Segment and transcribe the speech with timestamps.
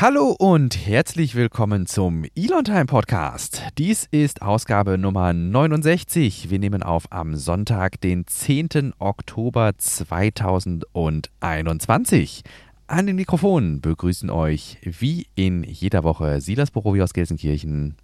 [0.00, 3.62] Hallo und herzlich willkommen zum Elon Time Podcast.
[3.78, 6.50] Dies ist Ausgabe Nummer 69.
[6.50, 8.94] Wir nehmen auf am Sonntag, den 10.
[8.98, 12.42] Oktober 2021.
[12.88, 17.94] An den Mikrofonen begrüßen euch wie in jeder Woche Silas Borowi aus Gelsenkirchen.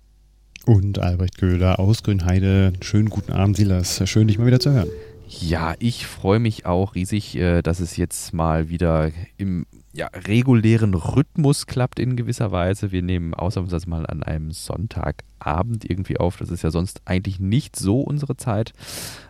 [0.67, 2.73] Und Albrecht Köhler aus Grünheide.
[2.83, 4.01] Schönen guten Abend, Silas.
[4.09, 4.91] Schön, dich mal wieder zu hören.
[5.27, 10.95] Ja, ich freue mich auch riesig, äh, dass es jetzt mal wieder im ja, regulären
[10.95, 12.93] Rhythmus klappt in gewisser Weise.
[12.93, 16.37] Wir nehmen ausnahmsweise mal an einem Sonntagabend irgendwie auf.
[16.37, 18.73] Das ist ja sonst eigentlich nicht so unsere Zeit.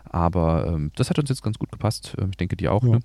[0.03, 2.15] Aber ähm, das hat uns jetzt ganz gut gepasst.
[2.19, 2.89] Ähm, ich denke, dir auch, ja.
[2.89, 2.99] ne?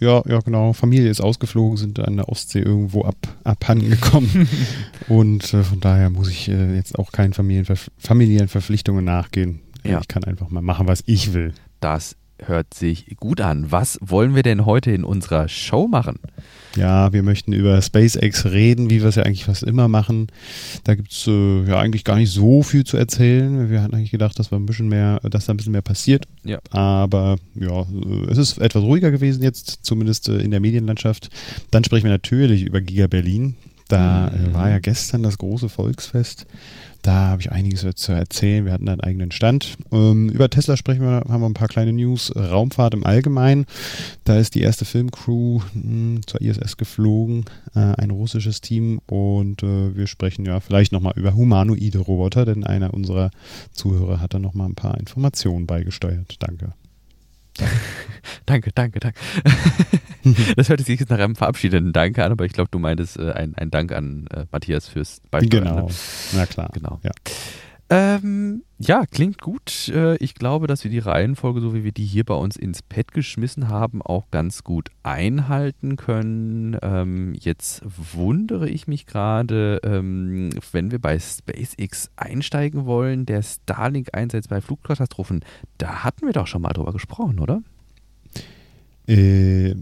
[0.00, 0.72] Ja, ja, genau.
[0.72, 4.48] Familie ist ausgeflogen, sind an der Ostsee irgendwo ab, abhanden gekommen.
[5.08, 9.60] und äh, von daher muss ich äh, jetzt auch keinen Familienver familiären Verpflichtungen nachgehen.
[9.84, 10.00] Ja.
[10.00, 11.52] Ich kann einfach mal machen, was ich will.
[11.80, 13.70] Das hört sich gut an.
[13.70, 16.18] Was wollen wir denn heute in unserer Show machen?
[16.76, 20.28] Ja, wir möchten über SpaceX reden, wie wir es ja eigentlich fast immer machen.
[20.84, 23.70] Da gibt es äh, ja eigentlich gar nicht so viel zu erzählen.
[23.70, 26.26] Wir hatten eigentlich gedacht, dass wir ein bisschen mehr, dass da ein bisschen mehr passiert.
[26.44, 26.58] Ja.
[26.70, 31.30] Aber ja, äh, es ist etwas ruhiger gewesen jetzt, zumindest äh, in der Medienlandschaft.
[31.70, 33.56] Dann sprechen wir natürlich über Giga Berlin.
[33.88, 34.54] Da mhm.
[34.54, 36.46] war ja gestern das große Volksfest.
[37.02, 38.64] Da habe ich einiges zu erzählen.
[38.64, 39.76] Wir hatten einen eigenen Stand.
[39.92, 42.32] Ähm, über Tesla sprechen wir, haben wir ein paar kleine News.
[42.34, 43.66] Raumfahrt im Allgemeinen.
[44.24, 49.00] Da ist die erste Filmcrew mh, hm, zur ISS geflogen, äh, ein russisches Team.
[49.06, 53.30] Und äh, wir sprechen ja vielleicht nochmal über humanoide Roboter, denn einer unserer
[53.72, 56.36] Zuhörer hat da nochmal ein paar Informationen beigesteuert.
[56.40, 56.72] Danke.
[58.46, 59.18] danke, danke, danke.
[60.56, 63.32] das hört sich jetzt nach einem verabschiedenden Danke an, aber ich glaube, du meintest äh,
[63.32, 65.60] ein, ein Dank an äh, Matthias fürs Beispiel.
[65.60, 65.94] Genau, ne?
[66.34, 66.70] na klar.
[66.72, 67.00] Genau.
[67.02, 67.10] Ja.
[67.90, 69.88] Ähm, ja, klingt gut.
[69.88, 72.82] Äh, ich glaube, dass wir die Reihenfolge, so wie wir die hier bei uns ins
[72.82, 76.76] Pad geschmissen haben, auch ganz gut einhalten können.
[76.82, 84.48] Ähm, jetzt wundere ich mich gerade, ähm, wenn wir bei SpaceX einsteigen wollen, der Starlink-Einsatz
[84.48, 85.42] bei Flugkatastrophen,
[85.78, 87.62] da hatten wir doch schon mal drüber gesprochen, oder?
[89.08, 89.74] Äh,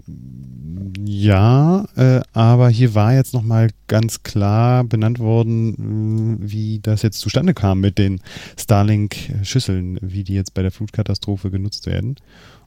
[1.04, 7.18] ja, äh, aber hier war jetzt nochmal ganz klar benannt worden, äh, wie das jetzt
[7.18, 8.20] zustande kam mit den
[8.58, 12.16] Starlink-Schüsseln, wie die jetzt bei der Flutkatastrophe genutzt werden.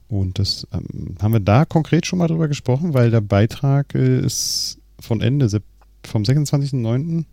[0.08, 4.20] Und das ähm, haben wir da konkret schon mal drüber gesprochen, weil der Beitrag äh,
[4.20, 5.48] ist von Ende
[6.04, 7.24] vom 26.09.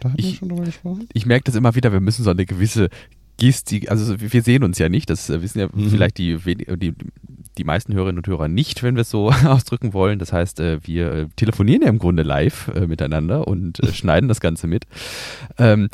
[0.00, 1.08] Da hatten ich, wir schon drüber gesprochen.
[1.12, 2.88] Ich merke das immer wieder, wir müssen so eine gewisse
[3.40, 5.88] Gestik, also wir sehen uns ja nicht, das wissen ja mhm.
[5.88, 6.36] vielleicht die,
[6.76, 6.94] die,
[7.56, 10.18] die meisten Hörerinnen und Hörer nicht, wenn wir es so ausdrücken wollen.
[10.18, 14.40] Das heißt, äh, wir äh, telefonieren ja im Grunde live äh, miteinander und schneiden das
[14.40, 14.84] Ganze mit.
[15.58, 15.88] Ähm,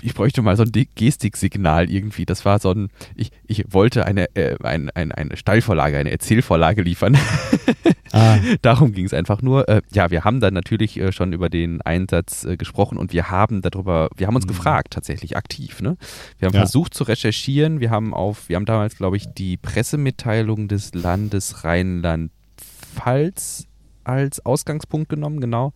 [0.00, 2.24] ich bräuchte mal so ein Gestiksignal irgendwie.
[2.24, 4.28] Das war so ein, ich, ich wollte eine,
[4.62, 7.18] ein, ein, eine Steilvorlage, eine Erzählvorlage liefern.
[8.12, 8.38] Ah.
[8.62, 9.66] Darum ging es einfach nur.
[9.92, 14.26] ja, wir haben dann natürlich schon über den Einsatz gesprochen und wir haben darüber, wir
[14.26, 14.50] haben uns mhm.
[14.50, 15.80] gefragt, tatsächlich aktiv.
[15.80, 15.96] Ne?
[16.38, 16.60] Wir haben ja.
[16.60, 17.80] versucht zu recherchieren.
[17.80, 23.66] Wir haben auf, wir haben damals, glaube ich, die Pressemitteilung des Landes Rheinland-Pfalz
[24.04, 25.72] als Ausgangspunkt genommen, genau.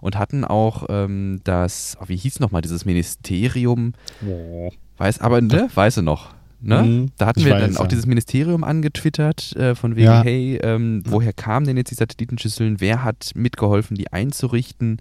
[0.00, 3.94] Und hatten auch ähm, das, oh, wie hieß nochmal, dieses Ministerium,
[4.26, 4.70] oh.
[4.98, 6.34] weiß, aber, ne, weiß du noch.
[6.62, 6.82] Ne?
[6.82, 7.88] Mhm, da hatten wir weiß, dann auch ja.
[7.88, 10.22] dieses Ministerium angetwittert, äh, von wegen, ja.
[10.22, 12.80] hey, ähm, woher kamen denn jetzt die Satellitenschüsseln?
[12.80, 15.00] Wer hat mitgeholfen, die einzurichten?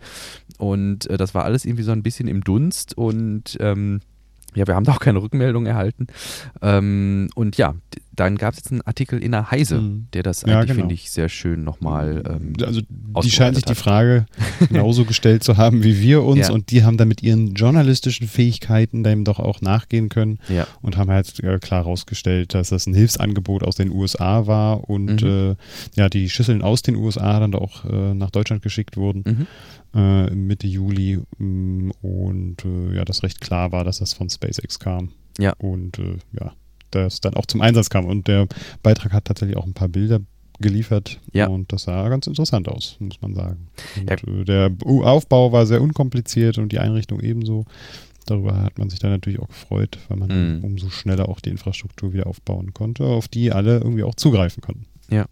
[0.58, 4.00] Und äh, das war alles irgendwie so ein bisschen im Dunst und ähm,
[4.56, 6.08] ja, wir haben da auch keine Rückmeldung erhalten.
[6.62, 7.76] Ähm, und ja,
[8.20, 10.08] dann gab es jetzt einen Artikel in der Heise, mhm.
[10.14, 10.80] der das eigentlich, ja, genau.
[10.80, 12.24] finde ich, sehr schön nochmal.
[12.28, 12.82] Ähm, also,
[13.24, 14.26] die scheinen sich die Frage
[14.60, 16.54] genauso gestellt zu haben wie wir uns ja.
[16.54, 20.68] und die haben dann mit ihren journalistischen Fähigkeiten dem doch auch nachgehen können ja.
[20.82, 25.22] und haben halt äh, klar herausgestellt, dass das ein Hilfsangebot aus den USA war und
[25.22, 25.56] mhm.
[25.56, 25.56] äh,
[25.96, 29.24] ja, die Schüsseln aus den USA dann auch äh, nach Deutschland geschickt wurden.
[29.26, 29.48] Mhm.
[29.94, 34.80] Äh, Mitte Juli mm, und äh, ja, das recht klar war, dass das von SpaceX
[34.80, 35.12] kam.
[35.40, 35.54] Ja.
[35.58, 36.54] Und äh, ja,
[36.92, 38.06] das dann auch zum Einsatz kam.
[38.06, 38.48] Und der
[38.84, 40.20] Beitrag hat tatsächlich auch ein paar Bilder
[40.60, 41.48] geliefert ja.
[41.48, 43.68] und das sah ganz interessant aus, muss man sagen.
[43.98, 44.44] Und, ja.
[44.44, 47.66] Der Aufbau war sehr unkompliziert und die Einrichtung ebenso.
[48.26, 50.64] Darüber hat man sich dann natürlich auch gefreut, weil man mhm.
[50.64, 54.86] umso schneller auch die Infrastruktur wieder aufbauen konnte, auf die alle irgendwie auch zugreifen konnten.
[55.10, 55.26] Ja.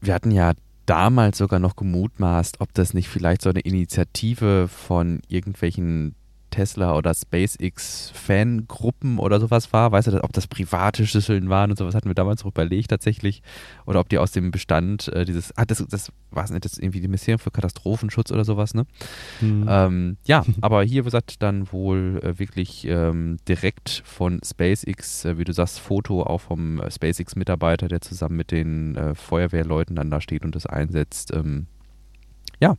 [0.00, 0.54] Wir hatten ja
[0.90, 6.16] damals sogar noch gemutmaßt, ob das nicht vielleicht so eine Initiative von irgendwelchen
[6.50, 9.92] Tesla oder SpaceX Fangruppen oder sowas war.
[9.92, 13.42] Weißt du, ob das private Schlüsseln waren und sowas hatten wir damals noch überlegt tatsächlich.
[13.86, 16.78] Oder ob die aus dem Bestand äh, dieses, ah, das, das war es nicht, das
[16.78, 18.86] irgendwie die Mission für Katastrophenschutz oder sowas, ne?
[19.40, 19.66] Mhm.
[19.68, 25.38] Ähm, ja, aber hier, wie gesagt, dann wohl äh, wirklich ähm, direkt von SpaceX, äh,
[25.38, 30.10] wie du sagst, Foto auch vom äh, SpaceX-Mitarbeiter, der zusammen mit den äh, Feuerwehrleuten dann
[30.10, 31.32] da steht und das einsetzt.
[31.34, 31.66] Ähm,
[32.60, 32.76] ja,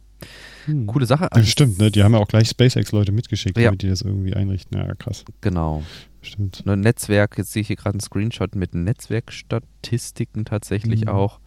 [0.65, 0.87] hm.
[0.87, 1.29] coole Sache.
[1.33, 1.91] Ja, stimmt, ne?
[1.91, 3.65] Die haben ja auch gleich SpaceX-Leute mitgeschickt, ja.
[3.65, 4.77] damit die das irgendwie einrichten.
[4.77, 5.23] Ja, krass.
[5.41, 5.83] Genau.
[6.21, 6.63] Stimmt.
[6.67, 11.09] Ein Netzwerk, jetzt sehe ich hier gerade einen Screenshot mit Netzwerkstatistiken tatsächlich mhm.
[11.09, 11.39] auch.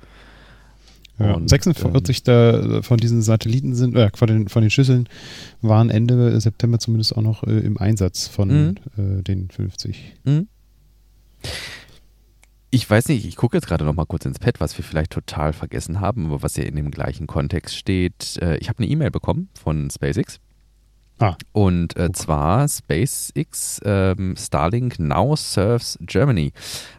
[1.19, 5.09] Ja, und, 46 ähm, da, von diesen Satelliten sind, äh, von, den, von den Schüsseln
[5.63, 8.75] waren Ende September zumindest auch noch äh, im Einsatz von mhm.
[8.97, 10.17] äh, den 50.
[10.25, 10.49] Mhm.
[12.75, 15.13] Ich weiß nicht, ich gucke jetzt gerade noch mal kurz ins Pad, was wir vielleicht
[15.13, 18.37] total vergessen haben, aber was ja in dem gleichen Kontext steht.
[18.43, 20.41] Äh, ich habe eine E-Mail bekommen von SpaceX
[21.21, 21.37] Ah.
[21.53, 26.53] Und äh, zwar SpaceX ähm, Starlink Now Serves Germany.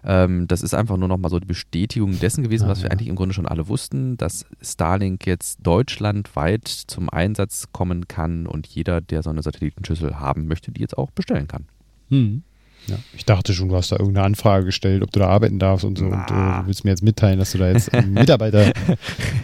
[0.06, 2.86] Ähm, das ist einfach nur noch mal so die Bestätigung dessen gewesen, ah, was wir
[2.86, 2.92] ja.
[2.92, 8.68] eigentlich im Grunde schon alle wussten, dass Starlink jetzt deutschlandweit zum Einsatz kommen kann und
[8.68, 11.66] jeder, der so eine Satellitenschüssel haben möchte, die jetzt auch bestellen kann.
[12.08, 12.44] Hm.
[12.88, 15.86] Ja, ich dachte schon, du hast da irgendeine Anfrage gestellt, ob du da arbeiten darfst
[15.86, 16.06] und so.
[16.06, 16.22] Na.
[16.22, 18.72] Und äh, du willst mir jetzt mitteilen, dass du da jetzt Mitarbeiter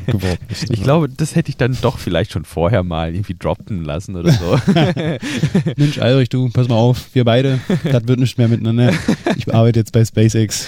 [0.06, 0.70] geworden bist.
[0.70, 4.32] Ich glaube, das hätte ich dann doch vielleicht schon vorher mal irgendwie droppen lassen oder
[4.32, 4.60] so.
[5.78, 8.94] Mensch, Alrich, du, pass mal auf, wir beide, das wird nicht mehr miteinander.
[9.38, 10.68] Ich arbeite jetzt bei SpaceX.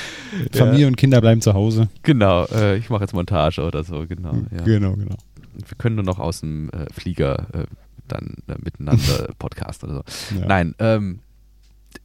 [0.52, 0.88] Familie ja.
[0.88, 1.90] und Kinder bleiben zu Hause.
[2.02, 4.34] Genau, äh, ich mache jetzt Montage oder so, genau.
[4.56, 4.64] Ja.
[4.64, 5.16] Genau, genau.
[5.54, 7.66] Wir können nur noch aus dem äh, Flieger äh,
[8.08, 10.40] dann äh, miteinander Podcast oder so.
[10.40, 10.46] Ja.
[10.48, 11.20] Nein, ähm,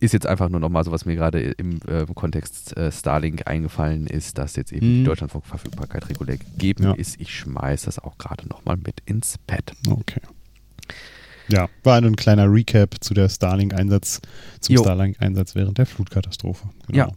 [0.00, 4.06] ist jetzt einfach nur nochmal so, was mir gerade im äh, Kontext äh, Starlink eingefallen
[4.06, 4.94] ist, dass jetzt eben mhm.
[4.99, 6.93] die Deutschlandfunkverfügbarkeit regulär gegeben ja.
[6.93, 7.20] ist.
[7.20, 9.73] Ich schmeiße das auch gerade nochmal mit ins Pad.
[9.88, 10.20] Okay.
[11.50, 14.20] Ja, war ein kleiner Recap zu der Starlink-Einsatz,
[14.61, 16.69] zum Starlink-Einsatz während der Flutkatastrophe.
[16.87, 16.99] Genau.
[16.99, 17.12] Ja.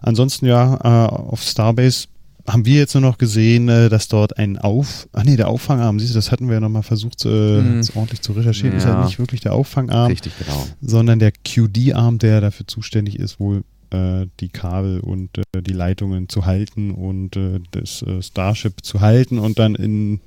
[0.00, 2.08] Ansonsten ja, äh, auf Starbase
[2.48, 6.00] haben wir jetzt nur noch gesehen, äh, dass dort ein Auf, ach nee, der Auffangarm,
[6.00, 7.82] siehst du, das hatten wir ja nochmal versucht, äh, mhm.
[7.94, 8.78] ordentlich zu recherchieren, ja.
[8.78, 10.66] ist halt nicht wirklich der Auffangarm, Richtig, genau.
[10.80, 16.28] sondern der QD-Arm, der dafür zuständig ist, wohl äh, die Kabel und äh, die Leitungen
[16.28, 20.20] zu halten und äh, das äh, Starship zu halten und dann in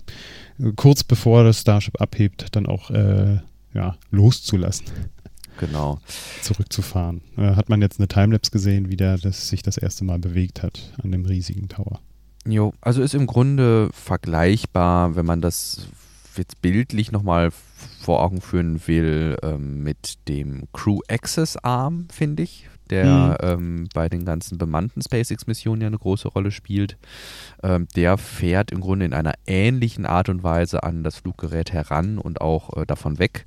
[0.76, 4.86] kurz bevor das Starship abhebt, dann auch ja, loszulassen
[5.62, 6.02] genau.
[6.42, 7.22] zurückzufahren.
[7.38, 10.64] Äh, hat man jetzt eine Timelapse gesehen, wie der das sich das erste Mal bewegt
[10.64, 12.02] hat an dem riesigen Tower.
[12.46, 15.88] Jo, also ist im Grunde vergleichbar, wenn man das
[16.38, 17.52] jetzt bildlich nochmal
[18.00, 23.48] vor Augen führen will, ähm, mit dem Crew Access Arm, finde ich, der mhm.
[23.48, 26.98] ähm, bei den ganzen bemannten SpaceX-Missionen ja eine große Rolle spielt.
[27.62, 32.18] Ähm, der fährt im Grunde in einer ähnlichen Art und Weise an das Fluggerät heran
[32.18, 33.46] und auch äh, davon weg,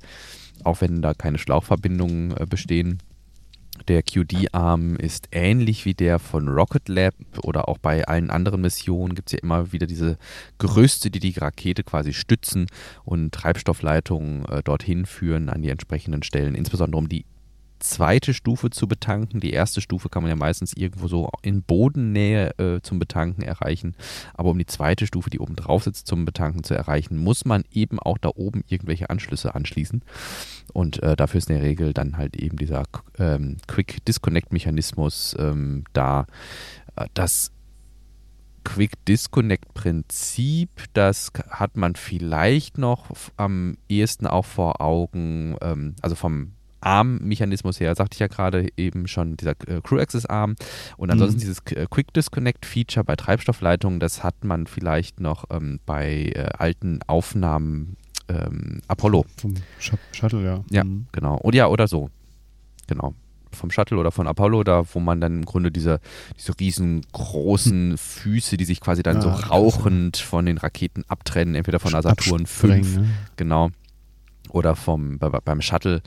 [0.63, 2.99] auch wenn da keine Schlauchverbindungen äh, bestehen.
[3.87, 7.13] Der QD-Arm ist ähnlich wie der von Rocket Lab
[7.43, 10.17] oder auch bei allen anderen Missionen gibt es ja immer wieder diese
[10.57, 12.67] Gerüste, die die Rakete quasi stützen
[13.03, 17.25] und Treibstoffleitungen äh, dorthin führen an die entsprechenden Stellen, insbesondere um die
[17.89, 19.39] zweite Stufe zu betanken.
[19.39, 23.95] Die erste Stufe kann man ja meistens irgendwo so in Bodennähe äh, zum Betanken erreichen.
[24.33, 27.63] Aber um die zweite Stufe, die oben drauf sitzt, zum Betanken zu erreichen, muss man
[27.71, 30.03] eben auch da oben irgendwelche Anschlüsse anschließen.
[30.73, 32.83] Und äh, dafür ist in der Regel dann halt eben dieser
[33.17, 36.27] ähm, Quick Disconnect Mechanismus ähm, da.
[36.95, 37.51] Äh, das
[38.65, 46.15] Quick Disconnect Prinzip, das hat man vielleicht noch am ehesten auch vor Augen, ähm, also
[46.15, 46.51] vom
[46.85, 50.55] Arm-Mechanismus her, sagte ich ja gerade eben schon, dieser äh, Crew Access Arm.
[50.97, 51.41] Und ansonsten mhm.
[51.41, 56.49] dieses äh, Quick Disconnect Feature bei Treibstoffleitungen, das hat man vielleicht noch ähm, bei äh,
[56.57, 57.97] alten Aufnahmen
[58.27, 59.25] ähm, Apollo.
[59.37, 60.63] Vom Sh Shuttle, ja.
[60.69, 61.07] Ja, mhm.
[61.11, 61.37] genau.
[61.41, 62.09] Oder ja, oder so.
[62.87, 63.13] Genau
[63.55, 65.99] vom Shuttle oder von Apollo, da wo man dann im Grunde diese,
[66.37, 67.97] diese riesengroßen hm.
[67.97, 72.03] Füße, die sich quasi dann ja, so rauchend von den Raketen abtrennen, entweder von der
[72.03, 73.09] Saturn 5, ne?
[73.37, 73.71] genau,
[74.55, 76.01] oder vom, bei, beim Shuttle,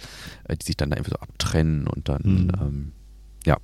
[0.45, 2.52] äh, die sich dann da einfach so abtrennen und dann, mhm.
[2.61, 2.93] ähm,
[3.45, 3.59] ja.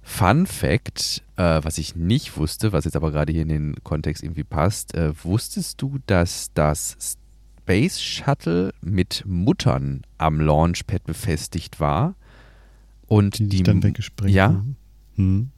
[0.00, 4.22] Fun Fact, äh, was ich nicht wusste, was jetzt aber gerade hier in den Kontext
[4.22, 12.16] irgendwie passt, äh, wusstest du, dass das Space Shuttle mit Muttern am Launchpad befestigt war?
[13.06, 14.64] Und die, die dann weggesprengt Ja.
[15.16, 15.50] Hm.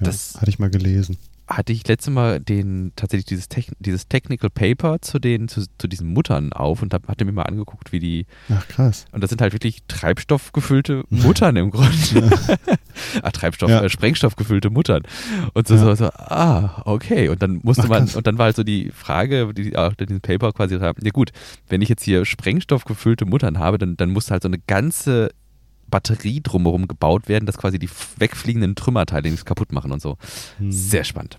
[0.00, 0.06] ja.
[0.06, 1.18] Das hatte ich mal gelesen
[1.56, 5.88] hatte ich letztes Mal den tatsächlich dieses, Techn dieses Technical Paper zu den zu, zu
[5.88, 8.26] diesen Muttern auf und hab, hatte mir mal angeguckt, wie die.
[8.50, 9.06] Ach krass.
[9.12, 11.92] Und das sind halt wirklich treibstoffgefüllte Muttern im Grunde.
[12.14, 12.56] Ja.
[13.22, 13.82] Ach, Treibstoff, ja.
[13.82, 15.02] äh, Sprengstoffgefüllte Muttern.
[15.54, 15.80] Und so, ja.
[15.80, 17.28] so, so, ah, okay.
[17.28, 20.06] Und dann musste Ach, man, und dann war halt so die Frage, die auch in
[20.06, 21.32] diesem Paper quasi haben, ja gut,
[21.68, 25.30] wenn ich jetzt hier Sprengstoffgefüllte Muttern habe, dann, dann muss halt so eine ganze
[25.92, 30.16] Batterie drumherum gebaut werden, dass quasi die wegfliegenden Trümmerteile nichts kaputt machen und so.
[30.58, 30.72] Hm.
[30.72, 31.38] Sehr spannend.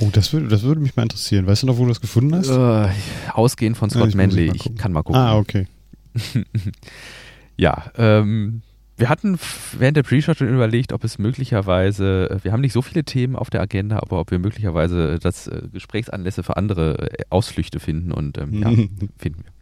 [0.00, 1.46] Oh, das würde, das würde mich mal interessieren.
[1.46, 2.48] Weißt du noch, wo du das gefunden hast?
[2.48, 2.88] Äh,
[3.32, 4.50] ausgehend von Scott ja, Manley.
[4.52, 5.20] Ich kann mal gucken.
[5.20, 5.68] Ah, okay.
[7.56, 8.62] ja, ähm,
[8.96, 9.38] wir hatten
[9.76, 13.34] während der Pre-Show schon überlegt, ob es möglicherweise, äh, wir haben nicht so viele Themen
[13.34, 18.12] auf der Agenda, aber ob wir möglicherweise das äh, Gesprächsanlässe für andere äh, Ausflüchte finden
[18.12, 18.70] und ähm, ja,
[19.18, 19.52] finden wir.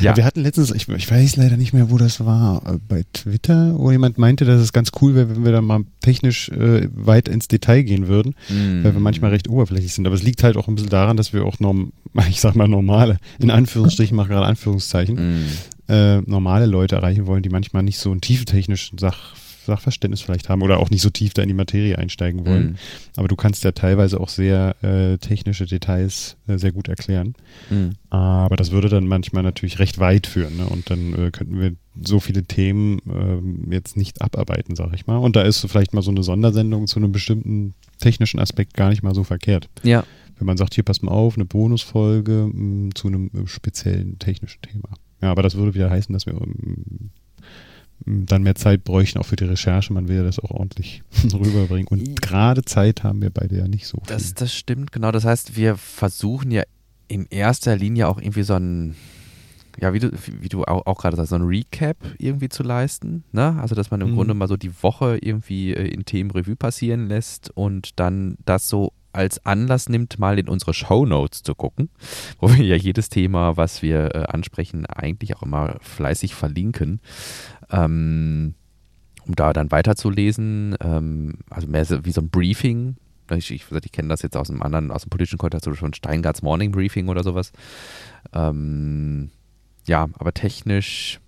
[0.00, 0.10] ja.
[0.10, 0.16] ja.
[0.16, 3.92] Wir hatten letztens, ich, ich, weiß leider nicht mehr, wo das war, bei Twitter, wo
[3.92, 7.46] jemand meinte, dass es ganz cool wäre, wenn wir da mal technisch äh, weit ins
[7.46, 8.82] Detail gehen würden, mm.
[8.82, 10.06] weil wir manchmal recht oberflächlich sind.
[10.06, 11.92] Aber es liegt halt auch ein bisschen daran, dass wir auch norm,
[12.28, 15.46] ich sag mal normale, in Anführungsstrichen, mache gerade Anführungszeichen, mm
[15.92, 20.48] äh, normale Leute erreichen wollen, die manchmal nicht so einen tiefen technischen Sach Sachverständnis vielleicht
[20.48, 22.70] haben oder auch nicht so tief da in die Materie einsteigen wollen.
[22.70, 22.76] Mhm.
[23.16, 27.34] Aber du kannst ja teilweise auch sehr äh, technische Details äh, sehr gut erklären.
[27.70, 27.92] Mhm.
[28.10, 30.56] Aber das würde dann manchmal natürlich recht weit führen.
[30.56, 30.66] Ne?
[30.66, 31.72] Und dann äh, könnten wir
[32.02, 35.18] so viele Themen ähm, jetzt nicht abarbeiten, sag ich mal.
[35.18, 39.02] Und da ist vielleicht mal so eine Sondersendung zu einem bestimmten technischen Aspekt gar nicht
[39.02, 39.68] mal so verkehrt.
[39.82, 40.04] Ja.
[40.38, 44.18] Wenn man sagt, hier pass mal auf, eine Bonusfolge mh, mm, zu einem äh, speziellen
[44.18, 44.88] technischen Thema.
[45.22, 47.10] Ja, aber das würde wieder heißen, dass wir um,
[48.04, 49.92] dann mehr Zeit bräuchten, auch für die Recherche.
[49.92, 51.02] Man will ja das auch ordentlich
[51.32, 51.86] rüberbringen.
[51.86, 53.98] Und gerade Zeit haben wir beide ja nicht so.
[53.98, 54.16] Viel.
[54.16, 55.12] Das, das stimmt, genau.
[55.12, 56.64] Das heißt, wir versuchen ja
[57.08, 58.96] in erster Linie auch irgendwie so ein,
[59.80, 60.10] ja, wie du,
[60.40, 63.24] wie du auch, auch gerade sagst, so ein Recap irgendwie zu leisten.
[63.32, 63.56] Ne?
[63.60, 64.14] Also, dass man im mhm.
[64.16, 68.68] Grunde mal so die Woche irgendwie äh, in Themen Revue passieren lässt und dann das
[68.68, 71.88] so als Anlass nimmt, mal in unsere Show Notes zu gucken,
[72.38, 77.00] wo wir ja jedes Thema, was wir äh, ansprechen, eigentlich auch immer fleißig verlinken,
[77.70, 78.54] ähm,
[79.26, 80.76] um da dann weiterzulesen.
[80.80, 82.96] Ähm, also mehr so wie so ein Briefing.
[83.30, 85.94] Ich, ich, ich kenne das jetzt aus einem anderen, aus dem politischen Kontext, so schon
[85.94, 87.52] Steingarts Morning Briefing oder sowas.
[88.34, 89.30] Ähm,
[89.86, 91.21] ja, aber technisch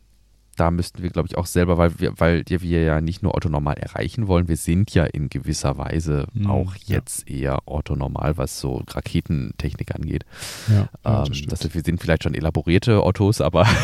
[0.54, 3.48] da müssten wir, glaube ich, auch selber, weil wir, weil wir ja nicht nur Otto
[3.48, 7.36] Normal erreichen wollen, wir sind ja in gewisser Weise mhm, auch jetzt ja.
[7.36, 10.24] eher Otto Normal, was so Raketentechnik angeht.
[10.68, 13.66] Ja, ja ähm, das, das wir sind vielleicht schon elaborierte Ottos, aber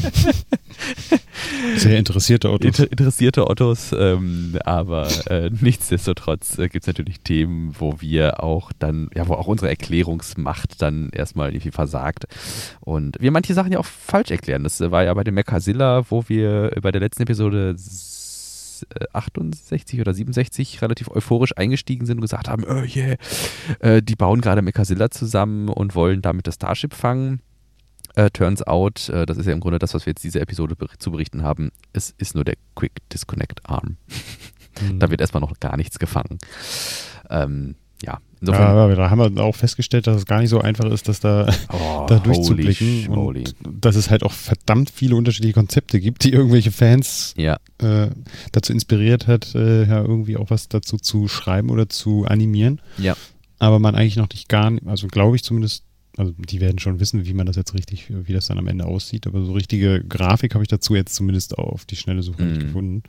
[1.76, 2.78] Sehr interessierte Ottos.
[2.78, 8.72] Inter interessierte Ottos, ähm, aber äh, nichtsdestotrotz äh, gibt es natürlich Themen, wo wir auch
[8.78, 12.26] dann, ja, wo auch unsere Erklärungsmacht dann erstmal irgendwie versagt.
[12.80, 14.64] Und wir manche Sachen ja auch falsch erklären.
[14.64, 17.76] Das war ja bei dem Mechazilla, wo wir bei der letzten Episode
[19.12, 23.16] 68 äh, oder 67 relativ euphorisch eingestiegen sind und gesagt haben, oh yeah,
[23.80, 27.40] äh, die bauen gerade Mechazilla zusammen und wollen damit das Starship fangen.
[28.16, 30.74] Uh, turns out, uh, das ist ja im Grunde das, was wir jetzt diese Episode
[30.74, 33.96] ber zu berichten haben, es ist nur der Quick Disconnect Arm.
[34.80, 34.98] Mhm.
[34.98, 36.38] da wird erstmal noch gar nichts gefangen.
[37.28, 38.62] Ähm, ja, insofern.
[38.62, 41.20] Ja, aber da haben wir auch festgestellt, dass es gar nicht so einfach ist, dass
[41.20, 43.08] da, oh, da durchzublicken.
[43.08, 47.58] Und dass es halt auch verdammt viele unterschiedliche Konzepte gibt, die irgendwelche Fans ja.
[47.78, 48.08] äh,
[48.52, 52.80] dazu inspiriert hat, äh, ja, irgendwie auch was dazu zu schreiben oder zu animieren.
[52.98, 53.16] Ja.
[53.58, 55.84] Aber man eigentlich noch nicht gar nicht, also glaube ich zumindest
[56.16, 58.86] also die werden schon wissen, wie man das jetzt richtig, wie das dann am Ende
[58.86, 62.48] aussieht, aber so richtige Grafik habe ich dazu jetzt zumindest auf die schnelle Suche mm.
[62.48, 62.66] nicht mhm.
[62.66, 63.02] gefunden.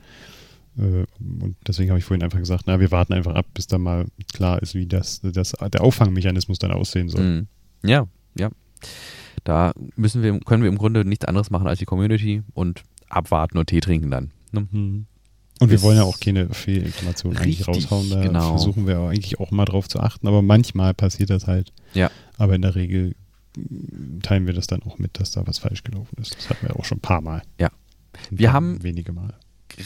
[0.78, 3.82] Äh, und deswegen habe ich vorhin einfach gesagt, na, wir warten einfach ab, bis dann
[3.82, 7.22] mal klar ist, wie das, das der Auffangmechanismus dann aussehen soll.
[7.22, 7.46] Mm.
[7.84, 8.06] Ja,
[8.38, 8.50] ja.
[9.44, 13.58] Da müssen wir, können wir im Grunde nichts anderes machen als die Community und abwarten
[13.58, 14.30] und Tee trinken dann.
[14.52, 14.68] Ne?
[14.70, 15.06] Mhm.
[15.62, 18.10] Und wir wollen ja auch keine Fehlinformationen eigentlich raushauen.
[18.10, 18.50] Da genau.
[18.50, 20.26] versuchen wir eigentlich auch mal drauf zu achten.
[20.26, 21.72] Aber manchmal passiert das halt.
[21.94, 22.10] Ja.
[22.36, 23.14] Aber in der Regel
[24.22, 26.36] teilen wir das dann auch mit, dass da was falsch gelaufen ist.
[26.36, 27.42] Das hatten wir auch schon ein paar Mal.
[27.60, 27.70] Ja.
[28.30, 29.34] Wir haben wenige Mal.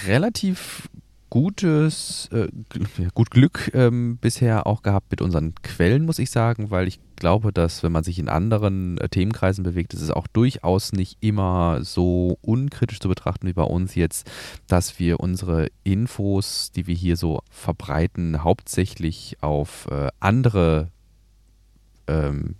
[0.06, 0.88] relativ
[1.36, 2.48] gutes, äh,
[3.12, 7.52] gut Glück ähm, bisher auch gehabt mit unseren Quellen, muss ich sagen, weil ich glaube,
[7.52, 11.80] dass wenn man sich in anderen äh, Themenkreisen bewegt, ist es auch durchaus nicht immer
[11.82, 14.30] so unkritisch zu betrachten wie bei uns jetzt,
[14.66, 20.88] dass wir unsere Infos, die wir hier so verbreiten, hauptsächlich auf äh, andere
[22.06, 22.54] ähm,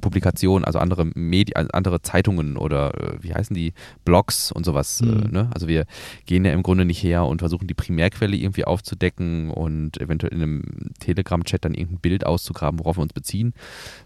[0.00, 3.72] Publikationen, also andere Medien, also andere Zeitungen oder äh, wie heißen die,
[4.04, 5.00] Blogs und sowas.
[5.00, 5.22] Äh, mhm.
[5.22, 5.50] Äh, ne?
[5.52, 5.84] Also wir
[6.26, 10.42] gehen ja im Grunde nicht her und versuchen die Primärquelle irgendwie aufzudecken und eventuell in
[10.42, 10.62] einem
[10.98, 13.52] Telegram-Chat dann irgendein Bild auszugraben, worauf wir uns beziehen,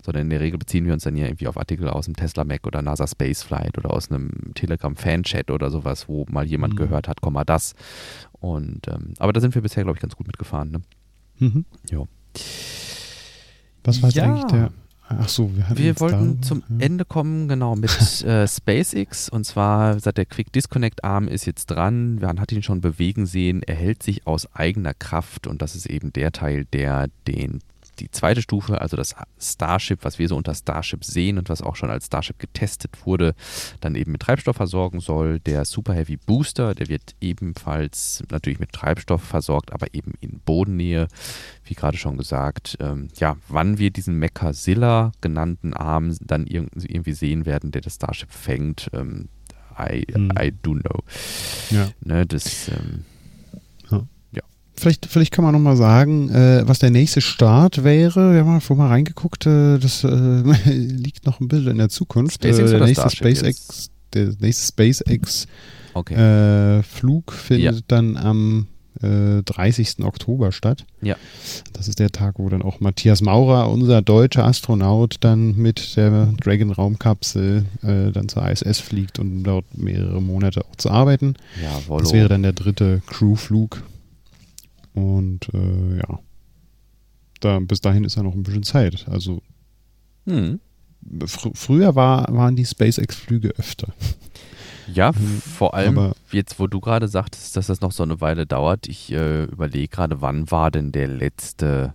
[0.03, 2.45] sondern in der Regel beziehen wir uns dann ja irgendwie auf Artikel aus dem Tesla
[2.45, 6.79] Mac oder NASA Spaceflight oder aus einem Telegram-Fan-Chat oder sowas, wo mal jemand mhm.
[6.79, 7.75] gehört hat, komm mal das.
[8.41, 10.71] Und ähm, aber da sind wir bisher, glaube ich, ganz gut mitgefahren.
[10.71, 10.81] Ne?
[11.39, 11.65] Mhm.
[11.91, 12.09] Jo.
[13.85, 14.25] Was war ja.
[14.25, 14.71] eigentlich der
[15.09, 16.87] Ach so, wir, wir wollten da, zum ja.
[16.87, 19.29] Ende kommen, genau, mit äh, SpaceX.
[19.29, 22.17] Und zwar, seit der Quick Disconnect Arm ist jetzt dran.
[22.17, 23.63] Man hat ihn schon bewegen sehen.
[23.63, 25.47] Er hält sich aus eigener Kraft.
[25.47, 27.61] Und das ist eben der Teil, der den
[28.01, 31.77] die zweite Stufe, also das Starship, was wir so unter Starship sehen und was auch
[31.77, 33.35] schon als Starship getestet wurde,
[33.81, 35.41] dann eben mit Treibstoff versorgen soll.
[35.41, 41.09] Der Super Heavy Booster, der wird ebenfalls natürlich mit Treibstoff versorgt, aber eben in Bodennähe,
[41.65, 42.77] wie gerade schon gesagt.
[42.81, 48.31] Ähm, ja, wann wir diesen Mechazilla genannten Arm dann irgendwie sehen werden, der das Starship
[48.31, 49.29] fängt, ähm,
[49.79, 50.31] I, hm.
[50.39, 51.03] I do know.
[51.71, 51.89] Ja.
[52.01, 53.05] Ne, das, ähm,
[54.77, 58.33] Vielleicht, vielleicht kann man nochmal sagen, äh, was der nächste Start wäre.
[58.33, 60.09] Wir haben mal vorher mal reingeguckt, äh, das äh,
[60.71, 62.43] liegt noch ein bisschen in der Zukunft.
[62.43, 65.47] SpaceX äh, der, nächste SpaceX, der nächste SpaceX
[65.95, 66.15] okay.
[66.15, 67.81] äh, Flug findet ja.
[67.87, 68.67] dann am
[69.01, 69.99] 30.
[69.99, 70.85] Äh, Oktober statt.
[71.03, 71.17] Ja.
[71.73, 76.33] Das ist der Tag, wo dann auch Matthias Maurer, unser deutscher Astronaut, dann mit der
[76.43, 81.35] Dragon Raumkapsel äh, dann zur ISS fliegt und dort mehrere Monate auch zu arbeiten.
[81.63, 83.83] Ja, Das wäre dann der dritte Crewflug
[84.95, 86.21] und äh, ja,
[87.41, 89.07] da, bis dahin ist ja noch ein bisschen Zeit.
[89.09, 89.43] Also
[90.27, 90.61] hm.
[91.27, 93.93] fr früher war, waren die SpaceX-Flüge öfter.
[94.93, 95.41] Ja, mhm.
[95.41, 98.87] vor allem Aber jetzt, wo du gerade sagtest, dass das noch so eine Weile dauert.
[98.87, 101.95] Ich äh, überlege gerade, wann war denn der letzte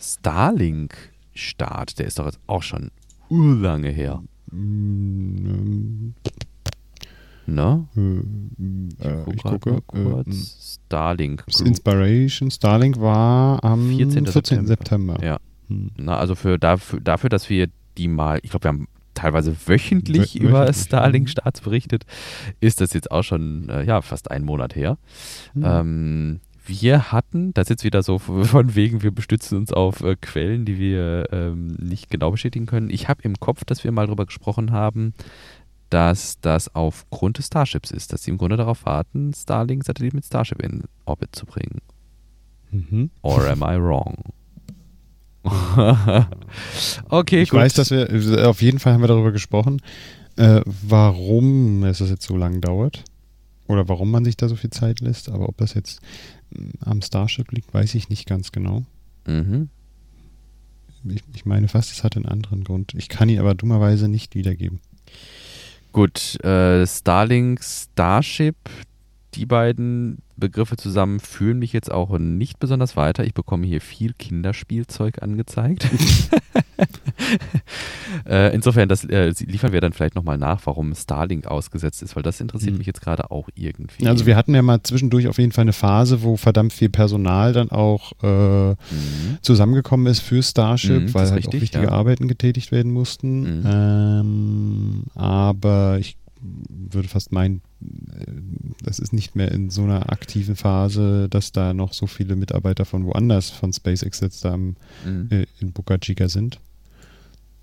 [0.00, 1.98] Starlink-Start?
[1.98, 2.90] Der ist doch jetzt auch schon
[3.28, 4.22] urlange her.
[7.46, 7.54] Mhm.
[7.54, 7.86] Ne?
[9.00, 9.82] Äh, ich, ich gucke.
[9.86, 10.28] Kurz.
[10.28, 11.46] Äh, Starlink.
[11.46, 11.66] Group.
[11.66, 14.26] Inspiration Starlink war am 14.
[14.26, 14.66] 14.
[14.66, 15.18] September.
[15.22, 15.38] Ja.
[15.68, 15.90] Hm.
[15.96, 20.40] Na, also für dafür, dafür, dass wir die mal, ich glaube, wir haben teilweise wöchentlich
[20.40, 22.04] Wö über Starlink-Starts berichtet,
[22.60, 24.98] ist das jetzt auch schon äh, ja, fast einen Monat her.
[25.54, 25.62] Hm.
[25.64, 30.64] Ähm, wir hatten, das jetzt wieder so von wegen, wir bestützen uns auf äh, Quellen,
[30.64, 32.90] die wir ähm, nicht genau bestätigen können.
[32.90, 35.14] Ich habe im Kopf, dass wir mal darüber gesprochen haben,
[35.90, 40.62] dass das aufgrund des Starships ist, dass sie im Grunde darauf warten, Starlink-Satellit mit Starship
[40.62, 41.80] in Orbit zu bringen.
[42.70, 43.10] Mhm.
[43.22, 44.16] Or am I wrong?
[47.10, 47.60] okay, ich gut.
[47.60, 49.82] weiß, dass wir, auf jeden Fall haben wir darüber gesprochen,
[50.36, 53.04] äh, warum es jetzt so lange dauert.
[53.66, 55.28] Oder warum man sich da so viel Zeit lässt.
[55.28, 56.00] Aber ob das jetzt
[56.50, 58.84] mm, am Starship liegt, weiß ich nicht ganz genau.
[59.26, 59.70] Mhm.
[61.04, 62.94] Ich, ich meine fast, es hat einen anderen Grund.
[62.94, 64.80] Ich kann ihn aber dummerweise nicht wiedergeben.
[65.94, 68.56] Gut, äh, Starlink, Starship,
[69.34, 73.24] die beiden Begriffe zusammen fühlen mich jetzt auch nicht besonders weiter.
[73.24, 75.88] Ich bekomme hier viel Kinderspielzeug angezeigt.
[78.26, 82.22] äh, insofern, das äh, liefern wir dann vielleicht nochmal nach, warum Starlink ausgesetzt ist, weil
[82.22, 82.78] das interessiert mhm.
[82.78, 84.06] mich jetzt gerade auch irgendwie.
[84.06, 87.52] Also wir hatten ja mal zwischendurch auf jeden Fall eine Phase, wo verdammt viel Personal
[87.52, 88.76] dann auch äh, mhm.
[89.40, 91.92] zusammengekommen ist für Starship, mhm, weil halt richtig, auch wichtige ja.
[91.92, 93.60] Arbeiten getätigt werden mussten.
[93.60, 93.66] Mhm.
[93.66, 96.16] Ähm, aber ich
[96.68, 97.62] würde fast meinen,
[98.82, 102.84] das ist nicht mehr in so einer aktiven Phase, dass da noch so viele Mitarbeiter
[102.84, 104.74] von woanders, von SpaceX jetzt da mhm.
[105.30, 106.60] äh, in Boca Chica sind.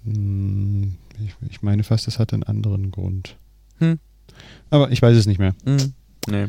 [0.06, 3.38] Hm, ich, ich, meine fast, es hat einen anderen Grund.
[3.78, 4.00] Hm.
[4.70, 5.54] Aber ich weiß es nicht mehr.
[5.66, 5.94] Mhm.
[6.28, 6.48] Nee.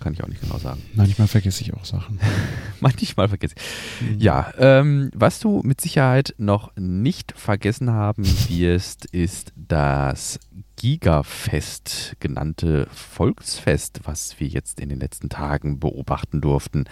[0.00, 0.82] Kann ich auch nicht genau sagen.
[0.94, 2.20] Manchmal vergesse ich auch Sachen.
[2.80, 4.10] Manchmal vergesse ich.
[4.10, 4.20] Mhm.
[4.20, 10.38] Ja, ähm, was du mit Sicherheit noch nicht vergessen haben wirst, ist das
[10.76, 16.84] Gigafest genannte Volksfest, was wir jetzt in den letzten Tagen beobachten durften.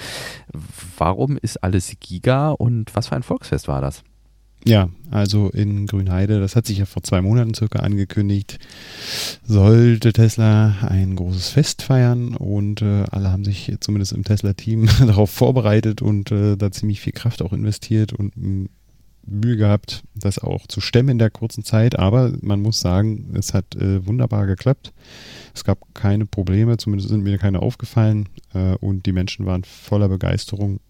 [0.98, 4.02] Warum ist alles Giga und was für ein Volksfest war das?
[4.66, 8.58] Ja, also in Grünheide, das hat sich ja vor zwei Monaten circa angekündigt,
[9.46, 15.30] sollte Tesla ein großes Fest feiern und äh, alle haben sich zumindest im Tesla-Team darauf
[15.30, 18.32] vorbereitet und äh, da ziemlich viel Kraft auch investiert und
[19.26, 23.54] Mühe gehabt, das auch zu stemmen in der kurzen Zeit, aber man muss sagen, es
[23.54, 24.92] hat äh, wunderbar geklappt.
[25.54, 30.08] Es gab keine Probleme, zumindest sind mir keine aufgefallen äh, und die Menschen waren voller
[30.08, 30.80] Begeisterung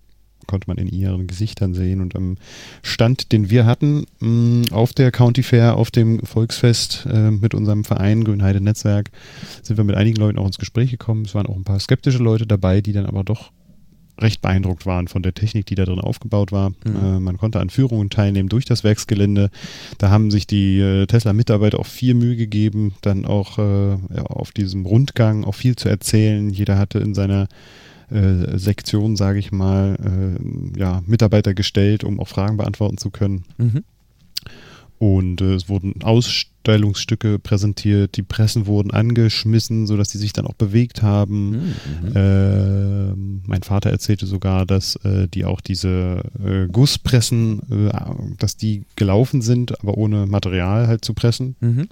[0.47, 2.01] konnte man in ihren Gesichtern sehen.
[2.01, 2.37] Und am
[2.83, 7.55] Stand, den wir hatten mh, mm, auf der County Fair, auf dem Volksfest äh, mit
[7.55, 9.11] unserem Verein Grünheide Netzwerk,
[9.63, 11.25] sind wir mit einigen Leuten auch ins Gespräch gekommen.
[11.25, 13.53] Es waren auch ein paar skeptische Leute dabei, die dann aber doch
[14.19, 16.71] recht beeindruckt waren von der Technik, die da drin aufgebaut war.
[16.71, 16.97] Mhm.
[17.03, 19.51] Äh, man konnte an Führungen teilnehmen durch das Werksgelände.
[19.99, 24.87] Da haben sich die äh, Tesla-Mitarbeiter auch viel Mühe gegeben, dann auch äh, auf diesem
[24.87, 26.51] Rundgang auch viel zu erzählen.
[26.51, 27.49] Jeder hatte in seiner
[28.11, 33.45] äh, Sektion, sage ich mal, äh, ja, Mitarbeiter gestellt, um auch Fragen beantworten zu können.
[33.59, 33.85] Mhm.
[34.99, 36.03] Und äh, es wurden
[36.65, 41.51] Ausstellungsstücke präsentiert, die Pressen wurden angeschmissen, sodass die sich dann auch bewegt haben.
[41.51, 42.17] Mhm.
[42.17, 43.15] Äh,
[43.47, 47.91] mein Vater erzählte sogar, dass äh, die auch diese äh, Gusspressen, äh,
[48.39, 51.57] dass die gelaufen sind, aber ohne Material halt zu pressen.
[51.61, 51.89] Mhm.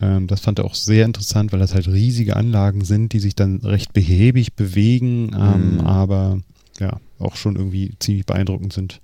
[0.00, 3.34] Ähm, das fand er auch sehr interessant, weil das halt riesige Anlagen sind, die sich
[3.34, 5.80] dann recht behäbig bewegen, ähm, mhm.
[5.80, 6.38] aber
[6.78, 9.00] ja, auch schon irgendwie ziemlich beeindruckend sind.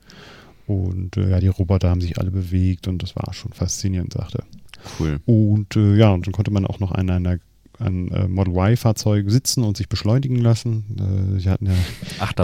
[0.68, 4.38] Und äh, ja, die Roboter haben sich alle bewegt und das war schon faszinierend, sagte
[4.38, 4.61] er.
[4.98, 5.20] Cool.
[5.26, 7.38] Und äh, ja, und dann konnte man auch noch an einer
[7.78, 10.84] an äh, Model Y-Fahrzeugen sitzen und sich beschleunigen lassen.
[11.36, 11.72] Äh, sie hatten ja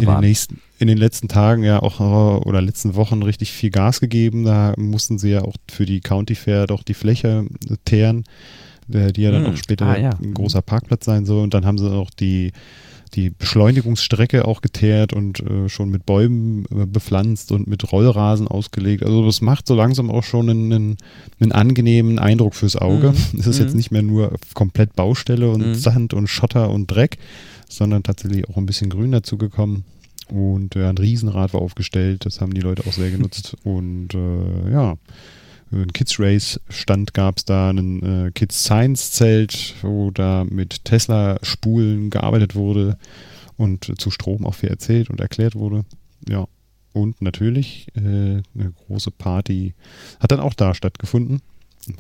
[0.01, 3.71] in den, nächsten, in den, letzten Tagen ja auch äh, oder letzten Wochen richtig viel
[3.71, 4.45] Gas gegeben.
[4.45, 7.47] Da mussten sie ja auch für die County Fair doch die Fläche
[7.85, 8.25] teeren
[8.89, 9.53] der, die ja dann hm.
[9.53, 10.11] auch später ah, ja.
[10.11, 11.43] ein großer Parkplatz sein soll.
[11.43, 12.53] Und dann haben sie auch die,
[13.19, 19.03] die Beschleunigungsstrecke auch geteert und äh, schon mit Bäumen äh, bepflanzt und mit Rollrasen ausgelegt.
[19.03, 20.97] Also das macht so langsam auch schon einen, einen,
[21.41, 23.11] einen angenehmen Eindruck fürs Auge.
[23.11, 23.41] Mhm.
[23.41, 23.65] Es ist mhm.
[23.65, 25.75] jetzt nicht mehr nur komplett Baustelle und mhm.
[25.75, 27.19] Sand und Schotter und Dreck,
[27.69, 29.85] sondern tatsächlich auch ein bisschen Grün dazu gekommen.
[30.29, 33.57] Und äh, ein Riesenrad war aufgestellt, das haben die Leute auch sehr genutzt.
[33.65, 34.97] Und äh, ja,
[35.71, 40.85] ein Kids Race Stand gab es da, ein äh, Kids Science Zelt, wo da mit
[40.85, 42.97] Tesla Spulen gearbeitet wurde
[43.57, 45.85] und zu Strom auch viel erzählt und erklärt wurde.
[46.29, 46.47] Ja.
[46.95, 49.75] Und natürlich äh, eine große Party
[50.21, 51.43] hat dann auch da stattgefunden.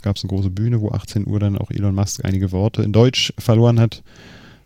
[0.03, 2.93] Gab es eine große Bühne, wo 18 Uhr dann auch Elon Musk einige Worte in
[2.93, 4.03] Deutsch verloren hat.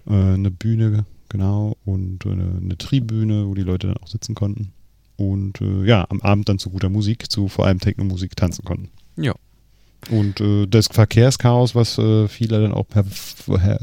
[0.07, 4.73] Äh, eine Bühne, genau, und eine, eine Tribüne, wo die Leute dann auch sitzen konnten
[5.31, 8.91] und äh, ja, am Abend dann zu guter Musik, zu vor allem Techno-Musik tanzen konnten.
[9.17, 9.35] Ja.
[10.11, 12.87] Und äh, das Verkehrschaos, was äh, viele dann auch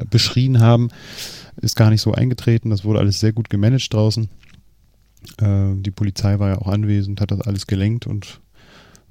[0.09, 0.89] beschrien haben,
[1.61, 2.69] ist gar nicht so eingetreten.
[2.69, 4.29] Das wurde alles sehr gut gemanagt draußen.
[5.37, 8.41] Äh, die Polizei war ja auch anwesend, hat das alles gelenkt und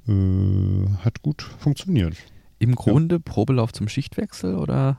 [0.07, 2.15] äh, hat gut funktioniert.
[2.59, 3.21] Im Grunde ja.
[3.23, 4.97] Probelauf zum Schichtwechsel oder?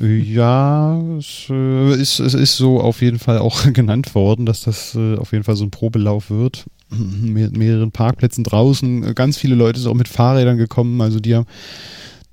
[0.00, 4.94] Ja, es, äh, ist, es ist so auf jeden Fall auch genannt worden, dass das
[4.94, 6.64] äh, auf jeden Fall so ein Probelauf wird.
[6.90, 9.14] Mit mehreren Parkplätzen draußen.
[9.14, 11.00] Ganz viele Leute sind auch mit Fahrrädern gekommen.
[11.00, 11.46] Also die haben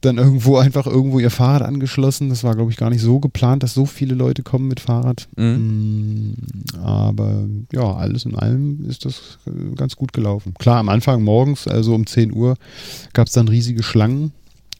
[0.01, 2.29] dann irgendwo einfach irgendwo ihr Fahrrad angeschlossen.
[2.29, 5.27] Das war, glaube ich, gar nicht so geplant, dass so viele Leute kommen mit Fahrrad.
[5.38, 6.34] Mhm.
[6.73, 10.53] Mm, aber ja, alles in allem ist das äh, ganz gut gelaufen.
[10.57, 12.55] Klar, am Anfang morgens, also um 10 Uhr,
[13.13, 14.31] gab es dann riesige Schlangen,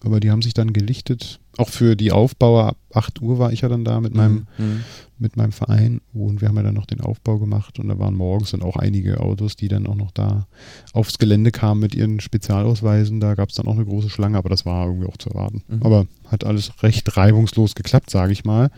[0.03, 3.61] aber die haben sich dann gelichtet auch für die Aufbauer, ab 8 Uhr war ich
[3.61, 4.83] ja dann da mit meinem, mhm.
[5.19, 8.15] mit meinem Verein und wir haben ja dann noch den Aufbau gemacht und da waren
[8.15, 10.47] morgens dann auch einige Autos, die dann auch noch da
[10.93, 13.19] aufs Gelände kamen mit ihren Spezialausweisen.
[13.19, 15.63] Da gab es dann auch eine große Schlange, aber das war irgendwie auch zu erwarten.
[15.67, 15.83] Mhm.
[15.83, 18.71] Aber hat alles recht reibungslos geklappt, sage ich mal.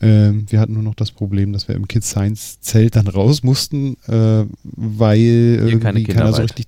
[0.00, 3.44] Ähm, wir hatten nur noch das Problem, dass wir im Kids Science Zelt dann raus
[3.44, 6.66] mussten, äh, weil ihr irgendwie keiner so richtig.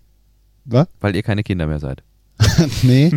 [0.65, 0.87] Was?
[1.01, 2.05] Weil ihr keine Kinder mehr seid.
[2.83, 3.11] nee,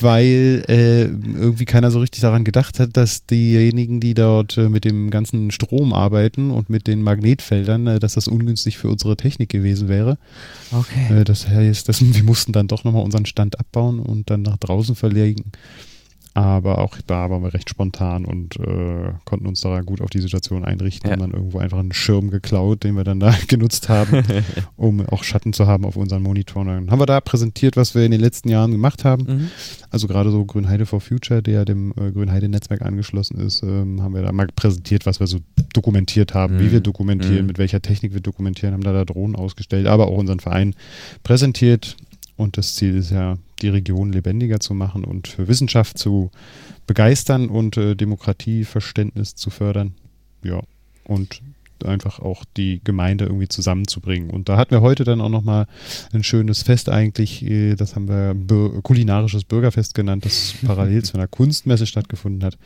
[0.00, 4.84] weil äh, irgendwie keiner so richtig daran gedacht hat, dass diejenigen, die dort äh, mit
[4.84, 9.48] dem ganzen Strom arbeiten und mit den Magnetfeldern, äh, dass das ungünstig für unsere Technik
[9.50, 10.18] gewesen wäre.
[10.72, 11.20] Okay.
[11.20, 14.56] Äh, das heißt, das, wir mussten dann doch nochmal unseren Stand abbauen und dann nach
[14.56, 15.52] draußen verlegen.
[16.38, 20.20] Aber auch da waren wir recht spontan und äh, konnten uns da gut auf die
[20.20, 21.10] Situation einrichten.
[21.10, 21.14] Ja.
[21.14, 24.22] Haben dann irgendwo einfach einen Schirm geklaut, den wir dann da genutzt haben,
[24.76, 26.68] um auch Schatten zu haben auf unseren Monitoren.
[26.68, 29.24] Dann haben wir da präsentiert, was wir in den letzten Jahren gemacht haben.
[29.24, 29.50] Mhm.
[29.90, 34.22] Also gerade so Grünheide for Future, der dem äh, Grünheide-Netzwerk angeschlossen ist, ähm, haben wir
[34.22, 35.38] da mal präsentiert, was wir so
[35.72, 36.60] dokumentiert haben, mhm.
[36.60, 37.46] wie wir dokumentieren, mhm.
[37.46, 40.76] mit welcher Technik wir dokumentieren, haben da, da Drohnen ausgestellt, aber auch unseren Verein
[41.24, 41.96] präsentiert.
[42.36, 46.30] Und das Ziel ist ja, die Region lebendiger zu machen und für Wissenschaft zu
[46.86, 49.94] begeistern und äh, Demokratieverständnis zu fördern.
[50.42, 50.62] Ja,
[51.04, 51.42] und
[51.84, 54.30] einfach auch die Gemeinde irgendwie zusammenzubringen.
[54.30, 55.66] Und da hatten wir heute dann auch nochmal
[56.12, 58.34] ein schönes Fest eigentlich, äh, das haben wir
[58.82, 62.58] kulinarisches Bürgerfest genannt, das parallel zu einer Kunstmesse stattgefunden hat.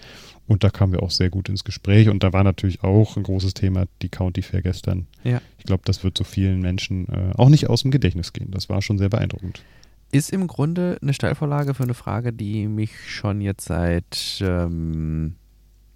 [0.47, 2.09] Und da kamen wir auch sehr gut ins Gespräch.
[2.09, 5.07] Und da war natürlich auch ein großes Thema die County Fair gestern.
[5.25, 5.41] Ja.
[5.59, 8.51] Ich glaube, das wird so vielen Menschen äh, auch nicht aus dem Gedächtnis gehen.
[8.51, 9.63] Das war schon sehr beeindruckend
[10.13, 15.35] ist im Grunde eine Stellvorlage für eine Frage, die mich schon jetzt seit, ähm,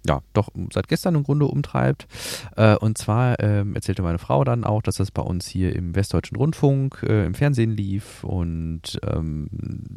[0.05, 2.07] ja, doch seit gestern im Grunde umtreibt.
[2.55, 5.95] Äh, und zwar ähm, erzählte meine Frau dann auch, dass das bei uns hier im
[5.95, 9.49] Westdeutschen Rundfunk äh, im Fernsehen lief und ähm,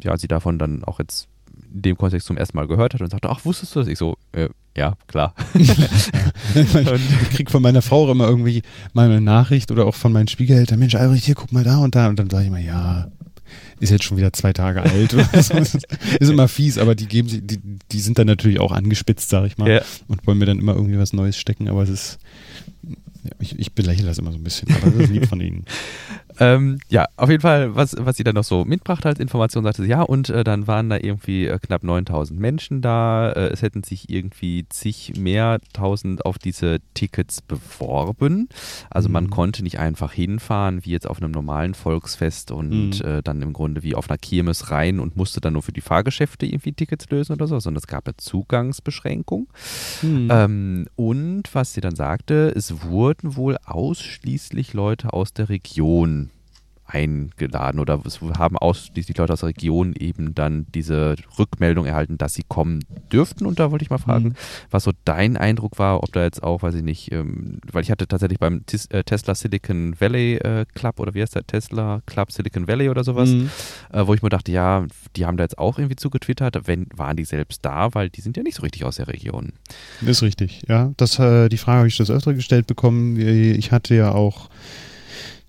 [0.03, 1.29] ja, sie davon dann auch jetzt
[1.73, 3.89] in dem Kontext zum ersten Mal gehört hat und sagte, ach, wusstest du das?
[3.89, 5.35] Ich so, äh, ja, klar.
[5.55, 10.79] ich krieg von meiner Frau immer irgendwie mal eine Nachricht oder auch von meinen Schwiegereltern,
[10.79, 12.09] Mensch, Albrecht, hier, guck mal da und da.
[12.09, 13.11] Und dann sage ich immer, ja,
[13.81, 15.11] ist jetzt schon wieder zwei Tage alt.
[15.11, 15.55] so.
[15.55, 15.87] ist
[16.21, 17.59] immer fies, aber die geben die,
[17.91, 19.83] die sind dann natürlich auch angespitzt, sag ich mal, ja.
[20.07, 22.19] und wollen mir dann immer irgendwie was Neues stecken, aber es ist,
[23.39, 25.65] ich, ich belächle das immer so ein bisschen, aber das ist lieb von Ihnen.
[26.41, 29.83] Ähm, ja, auf jeden Fall, was, was sie dann noch so mitbrachte als Information, sagte
[29.83, 33.31] sie, ja, und äh, dann waren da irgendwie äh, knapp 9000 Menschen da.
[33.33, 38.49] Äh, es hätten sich irgendwie zig mehr tausend auf diese Tickets beworben.
[38.89, 39.13] Also mhm.
[39.13, 42.91] man konnte nicht einfach hinfahren, wie jetzt auf einem normalen Volksfest und mhm.
[43.05, 45.81] Äh, dann im Grunde wie auf einer Kirmes rein und musste dann nur für die
[45.81, 49.49] Fahrgeschäfte irgendwie Tickets lösen oder so, sondern es gab eine Zugangsbeschränkung.
[50.01, 50.29] Mhm.
[50.31, 56.30] Ähm, und was sie dann sagte, es wurden wohl ausschließlich Leute aus der Region
[56.91, 62.35] eingeladen oder es haben ausschließlich Leute aus der Region eben dann diese Rückmeldung erhalten, dass
[62.35, 63.47] sie kommen dürften.
[63.47, 64.35] Und da wollte ich mal fragen, mhm.
[64.71, 67.91] was so dein Eindruck war, ob da jetzt auch, weiß ich nicht, ähm, weil ich
[67.91, 72.03] hatte tatsächlich beim Tis, äh, Tesla Silicon Valley äh, Club oder wie heißt der Tesla
[72.07, 73.51] Club Silicon Valley oder sowas, mhm.
[73.93, 77.17] äh, wo ich mir dachte, ja, die haben da jetzt auch irgendwie zugetwittert, wenn waren
[77.17, 79.53] die selbst da, weil die sind ja nicht so richtig aus der Region.
[80.01, 80.93] Ist richtig, ja.
[80.97, 83.19] Das, äh, die Frage habe ich das öfter gestellt bekommen.
[83.19, 84.49] Ich hatte ja auch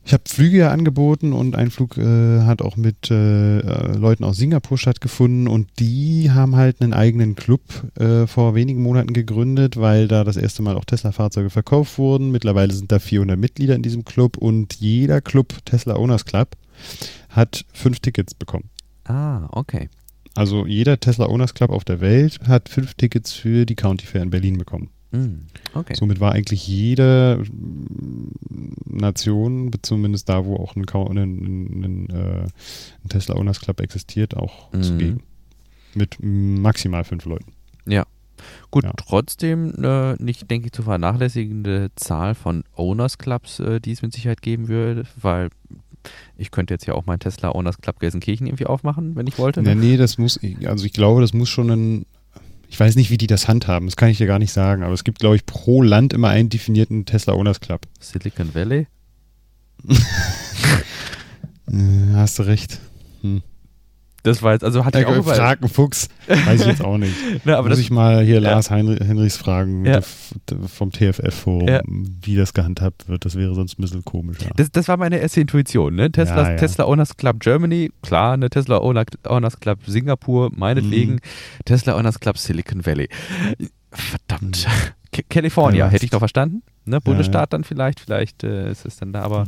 [0.03, 4.23] ich habe Flüge ja angeboten und ein Flug äh, hat auch mit äh, äh, Leuten
[4.23, 7.61] aus Singapur stattgefunden und die haben halt einen eigenen Club
[7.99, 12.31] äh, vor wenigen Monaten gegründet, weil da das erste Mal auch Tesla-Fahrzeuge verkauft wurden.
[12.31, 16.57] Mittlerweile sind da 400 Mitglieder in diesem Club und jeder Club, Tesla Owners Club,
[17.29, 18.69] hat fünf Tickets bekommen.
[19.05, 19.89] Ah, okay.
[20.33, 24.23] Also jeder Tesla Owners Club auf der Welt hat fünf Tickets für die County Fair
[24.23, 24.89] in Berlin bekommen.
[25.12, 25.93] Mm, okay.
[25.95, 27.43] Somit war eigentlich jede
[28.86, 32.47] Nation, zumindest da, wo auch ein, ein, ein, äh,
[33.04, 34.84] ein Tesla Owners Club existiert, auch mhm.
[34.84, 35.24] zugegen.
[35.93, 37.52] Mit maximal fünf Leuten.
[37.86, 38.06] Ja.
[38.71, 38.93] Gut, ja.
[38.95, 44.13] trotzdem äh, nicht, denke ich, zu vernachlässigende Zahl von Owners Clubs, äh, die es mit
[44.13, 45.50] Sicherheit geben würde, weil
[46.38, 49.62] ich könnte jetzt ja auch meinen Tesla Owners Club Gelsenkirchen irgendwie aufmachen, wenn ich wollte.
[49.62, 52.06] Nee, nee, das muss, also ich glaube, das muss schon ein
[52.71, 54.93] ich weiß nicht, wie die das handhaben, das kann ich dir gar nicht sagen, aber
[54.93, 57.81] es gibt, glaube ich, pro Land immer einen definierten Tesla Owners Club.
[57.99, 58.88] Silicon Valley?
[61.67, 62.79] Äh, hast du recht.
[63.21, 63.43] Hm.
[64.23, 67.15] Das war jetzt, also hatte ich auch Frag Fuchs, weiß ich jetzt auch nicht.
[67.43, 68.51] Na, aber Muss ich mal hier ja.
[68.51, 70.01] Lars Henrichs fragen ja.
[70.01, 71.81] vom TFF-Forum, ja.
[71.86, 73.25] wie das gehandhabt wird.
[73.25, 74.38] Das wäre sonst ein bisschen komisch.
[74.55, 75.95] Das, das, war meine erste Intuition.
[75.95, 76.12] Ne?
[76.12, 78.49] Tesla, Tesla Owners Club Germany, klar, ne?
[78.49, 81.13] Tesla Owners Club Singapur, meinetwegen.
[81.13, 81.19] Mhm.
[81.65, 83.10] Tesla Owners Club Silicon Valley.
[83.91, 84.67] Verdammt.
[84.67, 85.21] Mhm.
[85.29, 89.13] California, hätte ich doch verstanden ne, Bundesstaat ja, dann vielleicht, vielleicht äh, ist es dann
[89.13, 89.47] da, aber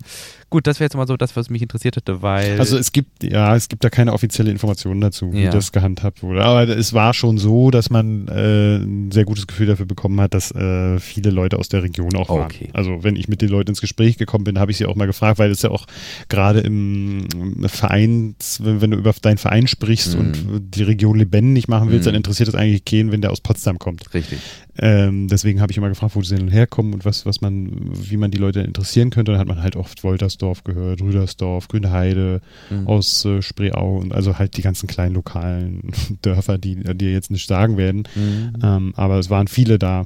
[0.54, 2.60] gut, das wäre jetzt mal so das, was mich interessiert hätte, weil.
[2.60, 5.52] Also es gibt, ja, es gibt da keine offizielle Information dazu, wie ja.
[5.52, 6.44] das gehandhabt wurde.
[6.44, 10.36] Aber es war schon so, dass man äh, ein sehr gutes Gefühl dafür bekommen hat,
[10.36, 12.44] dass äh, viele Leute aus der Region auch waren.
[12.44, 12.70] Okay.
[12.74, 15.08] Also wenn ich mit den Leuten ins Gespräch gekommen bin, habe ich sie auch mal
[15.08, 15.88] gefragt, weil es ja auch
[16.30, 17.28] gerade im
[17.66, 20.20] Vereins, wenn, wenn, du über deinen Verein sprichst mhm.
[20.20, 22.12] und die Region lebendig machen willst, mhm.
[22.12, 24.14] dann interessiert es eigentlich keinen, wenn der aus Potsdam kommt.
[24.14, 24.38] Richtig.
[24.78, 28.18] Ähm, deswegen habe ich immer gefragt, wo sie denn herkommen und was, was man, wie
[28.18, 29.32] man die Leute interessieren könnte.
[29.32, 32.88] dann hat man halt oft Woltersdorf gehört, Rüdersdorf, Grünheide, mhm.
[32.88, 35.92] aus äh, Spreeau und also halt die ganzen kleinen lokalen
[36.22, 38.04] Dörfer, die dir jetzt nicht sagen werden.
[38.16, 38.54] Mhm.
[38.64, 40.06] Ähm, aber es waren viele da.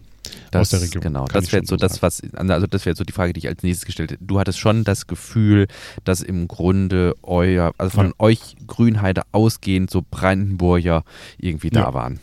[0.52, 1.02] Das, aus der Region.
[1.02, 3.64] Genau, das wäre so das, was, also das wäre so die Frage, die ich als
[3.64, 4.26] nächstes gestellt hätte.
[4.26, 5.68] Du hattest schon das Gefühl,
[6.04, 8.14] dass im Grunde euer, also von ja.
[8.20, 11.06] euch Grünheide ausgehend so Brandenburger
[11.38, 11.84] irgendwie ja.
[11.84, 12.20] da waren.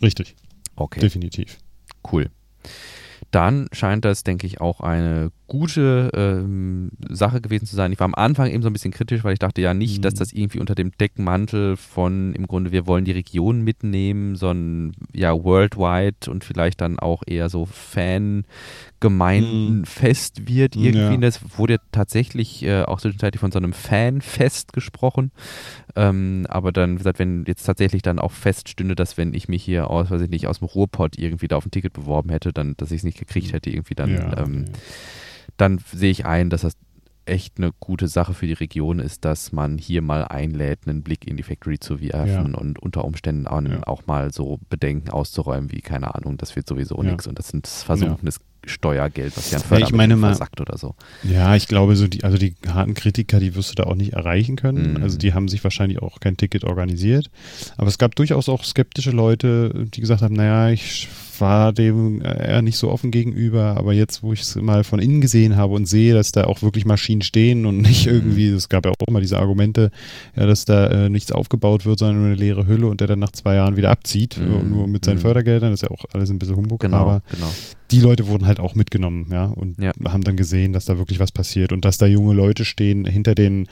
[0.00, 0.34] Richtig.
[0.76, 1.00] Okay.
[1.00, 1.58] Definitiv.
[2.10, 2.30] Cool.
[3.32, 7.90] Dann scheint das, denke ich, auch eine gute ähm, Sache gewesen zu sein.
[7.90, 10.02] Ich war am Anfang eben so ein bisschen kritisch, weil ich dachte ja nicht, mhm.
[10.02, 14.92] dass das irgendwie unter dem Deckmantel von im Grunde wir wollen die Region mitnehmen, sondern
[15.14, 18.44] ja worldwide und vielleicht dann auch eher so Fan
[19.02, 21.14] Gemeindenfest wird irgendwie.
[21.14, 21.16] Ja.
[21.16, 25.32] Das wurde tatsächlich äh, auch zwischenzeitlich von so einem Fanfest gesprochen.
[25.96, 29.64] Ähm, aber dann, wie gesagt, wenn jetzt tatsächlich dann auch feststünde, dass wenn ich mich
[29.64, 32.52] hier aus, weiß ich nicht, aus dem Ruhrpott irgendwie da auf ein Ticket beworben hätte,
[32.52, 34.72] dann, dass ich es nicht gekriegt hätte, irgendwie dann, ja, ähm, ja.
[35.56, 36.76] dann sehe ich ein, dass das
[37.24, 41.26] echt eine gute Sache für die Region ist, dass man hier mal einlädt, einen Blick
[41.26, 42.58] in die Factory zu werfen ja.
[42.58, 43.82] und unter Umständen auch, ja.
[43.86, 47.10] auch, mal so Bedenken auszuräumen, wie, keine Ahnung, das wird sowieso ja.
[47.10, 50.78] nichts und das sind versunkenes Steuergeld, was ja ein Fördermittel ich meine mal, versackt oder
[50.78, 50.94] so.
[51.22, 54.12] Ja, ich glaube, so die, also die harten Kritiker, die wirst du da auch nicht
[54.12, 54.94] erreichen können.
[54.94, 55.02] Mhm.
[55.02, 57.30] Also die haben sich wahrscheinlich auch kein Ticket organisiert.
[57.76, 61.08] Aber es gab durchaus auch skeptische Leute, die gesagt haben, naja, ich
[61.40, 65.20] war dem eher nicht so offen gegenüber, aber jetzt, wo ich es mal von innen
[65.20, 68.12] gesehen habe und sehe, dass da auch wirklich Maschinen stehen und nicht mhm.
[68.12, 69.90] irgendwie, es gab ja auch immer diese Argumente,
[70.36, 73.18] ja, dass da äh, nichts aufgebaut wird, sondern nur eine leere Hülle und der dann
[73.18, 74.70] nach zwei Jahren wieder abzieht, mhm.
[74.70, 75.22] nur mit seinen mhm.
[75.22, 77.50] Fördergeldern, das ist ja auch alles ein bisschen Humbug, genau, aber genau.
[77.90, 79.92] die Leute wurden halt auch mitgenommen, ja, und ja.
[80.06, 83.34] haben dann gesehen, dass da wirklich was passiert und dass da junge Leute stehen hinter
[83.34, 83.66] den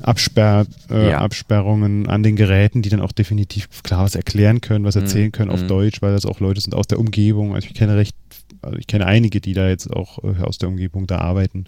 [0.00, 1.18] Absperr, äh, ja.
[1.18, 5.02] Absperrungen an den Geräten, die dann auch definitiv klar was erklären können, was mhm.
[5.02, 5.68] erzählen können auf mhm.
[5.68, 7.54] Deutsch, weil das auch Leute sind aus der Umgebung Umgebung.
[7.54, 8.16] Also ich kenne recht,
[8.62, 11.66] also ich kenne einige, die da jetzt auch äh, aus der Umgebung da arbeiten.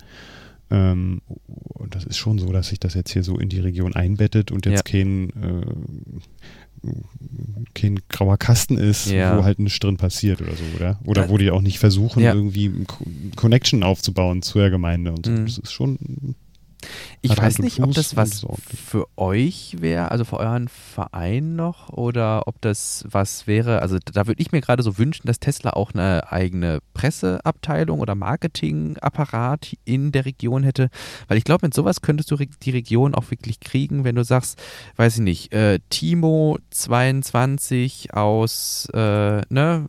[0.69, 3.95] Ähm, und das ist schon so, dass sich das jetzt hier so in die Region
[3.95, 5.01] einbettet und jetzt ja.
[5.01, 6.91] kein, äh,
[7.75, 9.39] kein grauer Kasten ist, ja.
[9.39, 10.99] wo halt nichts drin passiert oder so, oder?
[11.05, 12.35] Oder wo die auch nicht versuchen, ja.
[12.35, 12.73] irgendwie
[13.37, 15.33] Connection aufzubauen zu der Gemeinde und so.
[15.33, 15.47] Mhm.
[15.47, 16.35] Das ist schon
[17.23, 22.47] Ich weiß nicht, ob das was für euch wäre, also für euren Verein noch, oder
[22.47, 23.83] ob das was wäre.
[23.83, 28.15] Also da würde ich mir gerade so wünschen, dass Tesla auch eine eigene Presseabteilung oder
[28.15, 30.89] Marketingapparat in der Region hätte,
[31.29, 34.61] weil ich glaube, mit sowas könntest du die Region auch wirklich kriegen, wenn du sagst,
[34.97, 39.89] weiß ich nicht, äh, Timo 22 aus, äh, ne,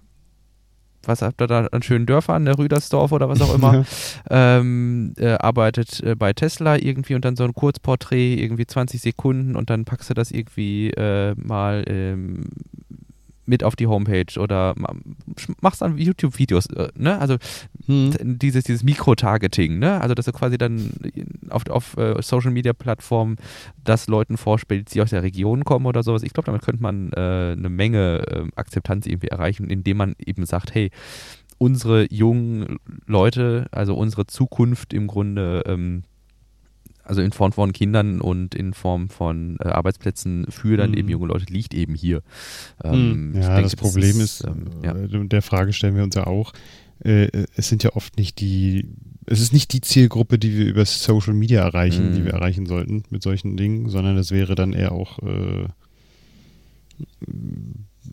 [1.07, 3.85] was habt ihr da an schönen Dörfern, der Rüdersdorf oder was auch immer,
[4.29, 9.55] ähm, äh, arbeitet äh, bei Tesla irgendwie und dann so ein Kurzporträt, irgendwie 20 Sekunden
[9.55, 12.45] und dann packst du das irgendwie äh, mal ähm,
[13.47, 14.75] mit auf die Homepage oder
[15.61, 17.17] machst dann YouTube-Videos, äh, ne?
[17.19, 17.37] Also
[17.85, 18.13] hm.
[18.37, 19.99] dieses, dieses Mikro-Targeting, ne?
[20.01, 20.91] Also dass du quasi dann
[21.49, 23.37] auf, auf uh, Social-Media-Plattformen
[23.83, 26.23] das Leuten vorspielst, die aus der Region kommen oder sowas.
[26.23, 30.45] Ich glaube, damit könnte man äh, eine Menge äh, Akzeptanz irgendwie erreichen, indem man eben
[30.45, 30.91] sagt, hey,
[31.57, 36.03] unsere jungen Leute, also unsere Zukunft im Grunde ähm,
[37.07, 40.97] also in Form von Kindern und in Form von äh, Arbeitsplätzen für dann mhm.
[40.97, 42.21] eben junge Leute liegt eben hier.
[42.83, 44.95] Ähm, ja, denke, das Problem das ist, ist ähm, ja.
[44.95, 46.53] Äh, der Frage stellen wir uns ja auch,
[47.03, 48.89] äh, es sind ja oft nicht die,
[49.25, 52.15] es ist nicht die Zielgruppe, die wir über Social Media erreichen, mhm.
[52.15, 55.67] die wir erreichen sollten mit solchen Dingen, sondern es wäre dann eher auch äh,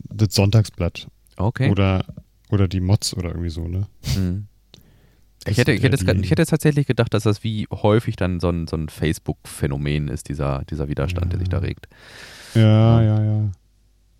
[0.09, 1.07] das Sonntagsblatt.
[1.37, 1.69] Okay.
[1.69, 2.05] Oder,
[2.49, 3.87] oder die Mods oder irgendwie so, ne?
[4.15, 4.47] Mhm.
[5.47, 8.39] Ich hätte, ich, hätte jetzt, ich hätte jetzt tatsächlich gedacht, dass das wie häufig dann
[8.39, 11.29] so ein, so ein Facebook-Phänomen ist, dieser, dieser Widerstand, ja.
[11.31, 11.87] der sich da regt.
[12.55, 13.51] Ja, ja, ja.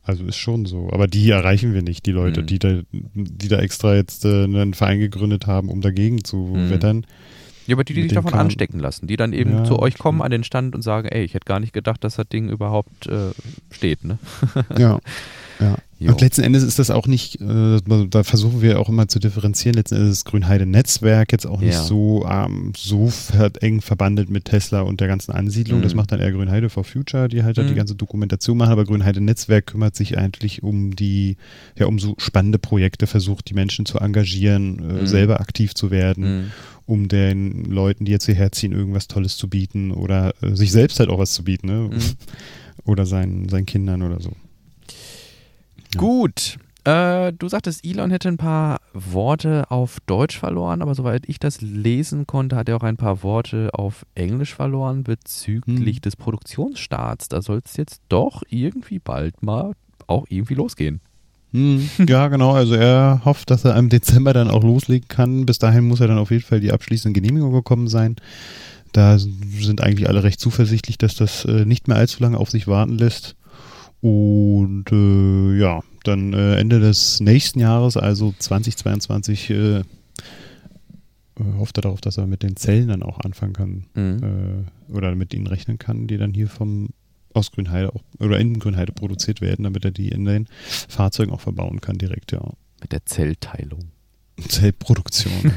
[0.04, 0.90] Also ist schon so.
[0.92, 2.46] Aber die erreichen wir nicht, die Leute, mhm.
[2.46, 6.70] die, da, die da extra jetzt äh, einen Verein gegründet haben, um dagegen zu mhm.
[6.70, 7.06] wettern.
[7.66, 10.22] Ja, aber die, die sich davon anstecken lassen, die dann eben ja, zu euch kommen
[10.22, 13.08] an den Stand und sagen, ey, ich hätte gar nicht gedacht, dass das Ding überhaupt
[13.08, 13.32] äh,
[13.72, 14.20] steht, ne?
[14.78, 15.00] ja.
[15.58, 15.78] Ja.
[15.98, 16.12] Jo.
[16.12, 17.80] Und letzten Endes ist das auch nicht, äh,
[18.10, 19.76] da versuchen wir auch immer zu differenzieren.
[19.76, 21.84] Letzten Endes ist das Grünheide-Netzwerk jetzt auch nicht ja.
[21.84, 23.10] so, ähm, so
[23.62, 25.80] eng verbandelt mit Tesla und der ganzen Ansiedlung.
[25.80, 25.84] Mhm.
[25.84, 27.68] Das macht dann eher Grünheide for Future, die halt mhm.
[27.68, 28.74] die ganze Dokumentation machen.
[28.74, 31.38] Aber Grünheide-Netzwerk kümmert sich eigentlich um die,
[31.78, 35.08] ja, um so spannende Projekte, versucht die Menschen zu engagieren, äh, mhm.
[35.08, 36.52] selber aktiv zu werden, mhm.
[36.86, 41.00] um den Leuten, die jetzt hierher ziehen, irgendwas Tolles zu bieten oder äh, sich selbst
[41.00, 41.90] halt auch was zu bieten, ne?
[41.94, 42.00] Mhm.
[42.84, 44.34] Oder seinen, seinen Kindern oder so.
[45.98, 46.58] Gut.
[46.86, 51.62] Äh, du sagtest, Elon hätte ein paar Worte auf Deutsch verloren, aber soweit ich das
[51.62, 56.02] lesen konnte, hat er auch ein paar Worte auf Englisch verloren bezüglich hm.
[56.02, 57.28] des Produktionsstarts.
[57.28, 59.74] Da soll es jetzt doch irgendwie bald mal
[60.06, 61.02] auch irgendwie losgehen.
[61.54, 61.90] Hm.
[62.08, 62.54] Ja, genau.
[62.54, 65.46] Also er hofft, dass er im Dezember dann auch loslegen kann.
[65.48, 68.18] Bis dahin muss er dann auf jeden Fall die abschließende Genehmigung gekommen sein.
[68.92, 72.68] Da sind eigentlich alle recht zuversichtlich, dass das äh, nicht mehr allzu lange auf sich
[72.68, 73.36] warten lässt.
[74.06, 79.84] Und äh, ja, dann äh, Ende des nächsten Jahres, also 2022, äh, äh,
[81.58, 84.68] hofft er darauf, dass er mit den Zellen dann auch anfangen kann mhm.
[84.92, 86.90] Äh, oder mit ihnen rechnen kann, die dann hier vom
[87.34, 90.48] aus Grünheide auch, oder in Grünheide produziert werden, damit er die in den
[90.88, 92.54] Fahrzeugen auch verbauen kann direkt, ja.
[92.82, 93.90] Mit der Zellteilung.
[94.48, 95.52] Zellproduktion.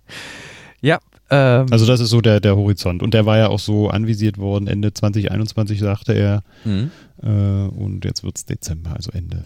[0.80, 3.02] ja, ähm, also das ist so der, der Horizont.
[3.02, 6.42] Und der war ja auch so anvisiert worden, Ende 2021 sagte er.
[6.64, 6.90] Mhm.
[7.22, 9.44] Äh, und jetzt wird es Dezember, also Ende,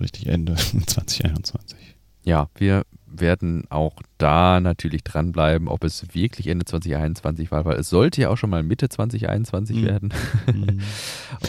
[0.00, 0.54] richtig Ende
[0.86, 1.78] 2021.
[2.24, 7.88] Ja, wir werden auch da natürlich dranbleiben, ob es wirklich Ende 2021 war, weil es
[7.88, 9.84] sollte ja auch schon mal Mitte 2021 mhm.
[9.84, 10.12] werden.
[10.46, 10.80] Mhm.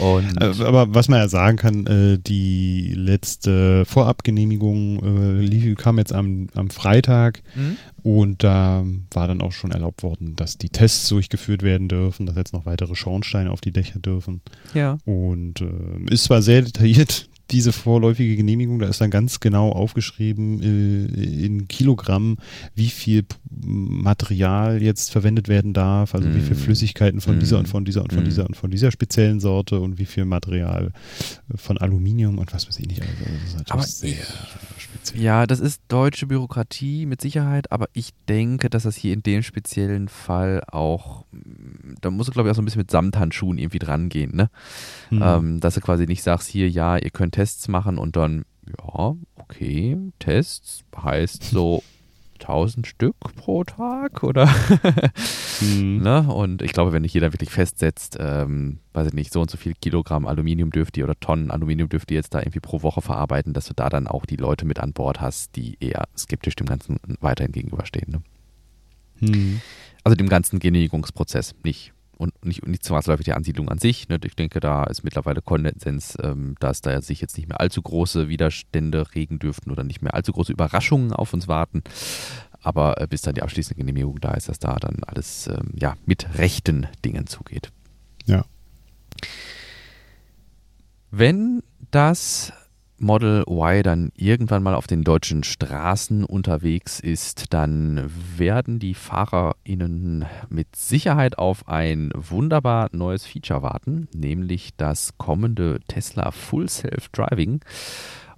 [0.00, 6.12] Und äh, Aber was man ja sagen kann, äh, die letzte Vorabgenehmigung äh, kam jetzt
[6.12, 7.76] am, am Freitag mhm.
[8.02, 12.36] und da war dann auch schon erlaubt worden, dass die Tests durchgeführt werden dürfen, dass
[12.36, 14.40] jetzt noch weitere Schornsteine auf die Dächer dürfen.
[14.74, 14.98] Ja.
[15.04, 20.62] Und äh, ist zwar sehr detailliert diese vorläufige Genehmigung, da ist dann ganz genau aufgeschrieben
[20.62, 22.38] äh, in Kilogramm,
[22.74, 26.34] wie viel Material jetzt verwendet werden darf, also mm.
[26.34, 26.60] wie viel mm.
[26.60, 27.40] Flüssigkeiten von mm.
[27.40, 28.24] dieser und von dieser und von mm.
[28.24, 30.92] dieser und von dieser speziellen Sorte und wie viel Material
[31.54, 33.02] von Aluminium und was weiß ich nicht.
[33.02, 34.16] Also das ist Aber sehr
[34.92, 35.22] speziell.
[35.22, 39.42] Ja, das ist deutsche Bürokratie mit Sicherheit, aber ich denke, dass das hier in dem
[39.42, 41.24] speziellen Fall auch,
[42.00, 44.50] da muss du glaube ich auch so ein bisschen mit Samthandschuhen irgendwie dran gehen, ne?
[45.10, 45.22] Mm.
[45.22, 49.16] Ähm, dass du quasi nicht sagst, hier, ja, ihr könnt Tests machen und dann, ja,
[49.34, 51.82] okay, Tests heißt so
[52.38, 54.48] 1000 Stück pro Tag oder?
[55.60, 55.98] mhm.
[56.02, 56.22] ne?
[56.32, 59.56] Und ich glaube, wenn dich jeder wirklich festsetzt, ähm, weiß ich nicht, so und so
[59.56, 63.02] viel Kilogramm Aluminium dürft ihr oder Tonnen Aluminium dürft ihr jetzt da irgendwie pro Woche
[63.02, 66.54] verarbeiten, dass du da dann auch die Leute mit an Bord hast, die eher skeptisch
[66.54, 68.12] dem Ganzen weiterhin gegenüberstehen.
[68.12, 68.22] Ne?
[69.20, 69.60] Mhm.
[70.04, 74.08] Also dem ganzen Genehmigungsprozess, nicht und nicht, nicht zwangsläufig die Ansiedlung an sich.
[74.08, 74.18] Ne?
[74.24, 78.28] Ich denke, da ist mittlerweile Konsens, ähm, dass da sich jetzt nicht mehr allzu große
[78.28, 81.82] Widerstände regen dürften oder nicht mehr allzu große Überraschungen auf uns warten.
[82.62, 85.94] aber äh, bis dann die abschließende Genehmigung da ist, dass da dann alles ähm, ja,
[86.06, 87.72] mit rechten Dingen zugeht.
[88.24, 88.44] Ja.
[91.10, 92.52] Wenn das
[93.02, 100.24] Model Y dann irgendwann mal auf den deutschen Straßen unterwegs ist, dann werden die FahrerInnen
[100.48, 107.60] mit Sicherheit auf ein wunderbar neues Feature warten, nämlich das kommende Tesla Full Self Driving.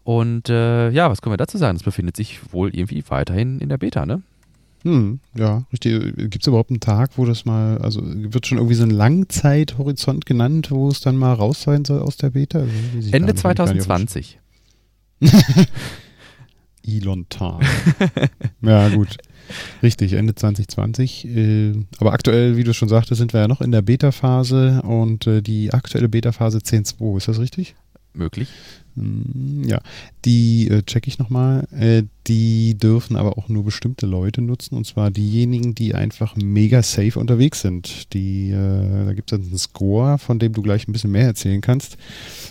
[0.02, 1.76] Und äh, ja, was können wir dazu sagen?
[1.76, 4.22] Es befindet sich wohl irgendwie weiterhin in der Beta, ne?
[4.82, 6.14] Hm, ja, richtig.
[6.16, 10.26] Gibt es überhaupt einen Tag, wo das mal, also wird schon irgendwie so ein Langzeithorizont
[10.26, 12.60] genannt, wo es dann mal raus sein soll aus der Beta?
[12.60, 14.38] Also, Ende 2020.
[16.86, 17.64] Elon Tarn.
[18.60, 19.16] ja, gut.
[19.82, 21.26] Richtig, Ende 2020.
[21.26, 25.26] Äh, aber aktuell, wie du schon sagtest, sind wir ja noch in der Beta-Phase und
[25.26, 27.74] äh, die aktuelle Beta-Phase 10.2, ist das richtig?
[28.14, 28.48] Möglich.
[28.96, 29.80] Hm, ja,
[30.24, 31.66] die äh, checke ich nochmal.
[31.72, 36.82] Äh, die dürfen aber auch nur bestimmte Leute nutzen und zwar diejenigen, die einfach mega
[36.82, 38.12] safe unterwegs sind.
[38.14, 41.60] Die, äh, da gibt es einen Score, von dem du gleich ein bisschen mehr erzählen
[41.60, 41.96] kannst.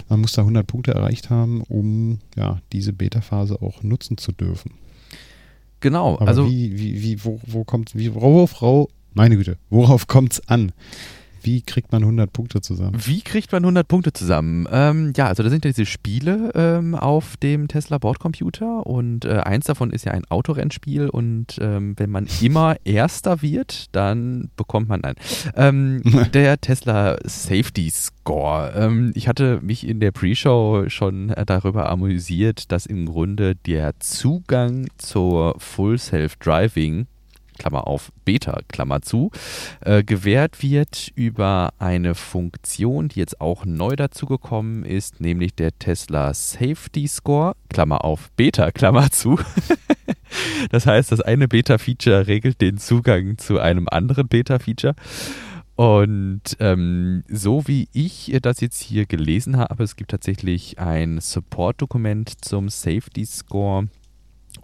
[0.09, 4.71] Man muss da 100 Punkte erreicht haben, um ja, diese Beta-Phase auch nutzen zu dürfen.
[5.79, 10.07] Genau, Aber also wie, wie, wie, wo, wo kommt, wie, worauf, Frau, meine Güte, worauf
[10.07, 10.73] kommt es an?
[11.43, 12.97] Wie kriegt man 100 Punkte zusammen?
[13.05, 14.67] Wie kriegt man 100 Punkte zusammen?
[14.71, 19.39] Ähm, ja, also da sind ja diese Spiele ähm, auf dem Tesla Bordcomputer und äh,
[19.39, 24.89] eins davon ist ja ein Autorennspiel und ähm, wenn man immer Erster wird, dann bekommt
[24.89, 25.15] man ein.
[25.55, 26.01] Ähm,
[26.33, 28.71] der Tesla Safety Score.
[28.75, 33.99] Ähm, ich hatte mich in der Pre-Show schon äh, darüber amüsiert, dass im Grunde der
[33.99, 37.07] Zugang zur Full Self-Driving
[37.57, 39.31] Klammer auf Beta, Klammer zu,
[39.81, 46.33] äh, gewährt wird über eine Funktion, die jetzt auch neu dazugekommen ist, nämlich der Tesla
[46.33, 49.39] Safety Score, Klammer auf Beta, Klammer zu.
[50.71, 54.95] das heißt, das eine Beta-Feature regelt den Zugang zu einem anderen Beta-Feature.
[55.75, 62.45] Und ähm, so wie ich das jetzt hier gelesen habe, es gibt tatsächlich ein Support-Dokument
[62.45, 63.87] zum Safety Score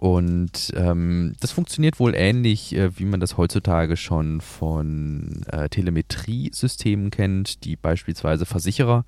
[0.00, 7.10] und ähm, das funktioniert wohl ähnlich, äh, wie man das heutzutage schon von äh, Telemetriesystemen
[7.10, 9.04] kennt, die beispielsweise Versicherer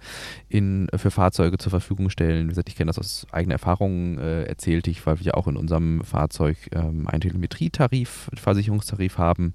[0.50, 2.44] in, äh, für Fahrzeuge zur Verfügung stellen.
[2.44, 5.56] Wie gesagt, ich kenne das aus eigener Erfahrung, äh, erzählte ich, weil wir auch in
[5.56, 9.54] unserem Fahrzeug ähm, einen Telemetrietarif, Versicherungstarif haben,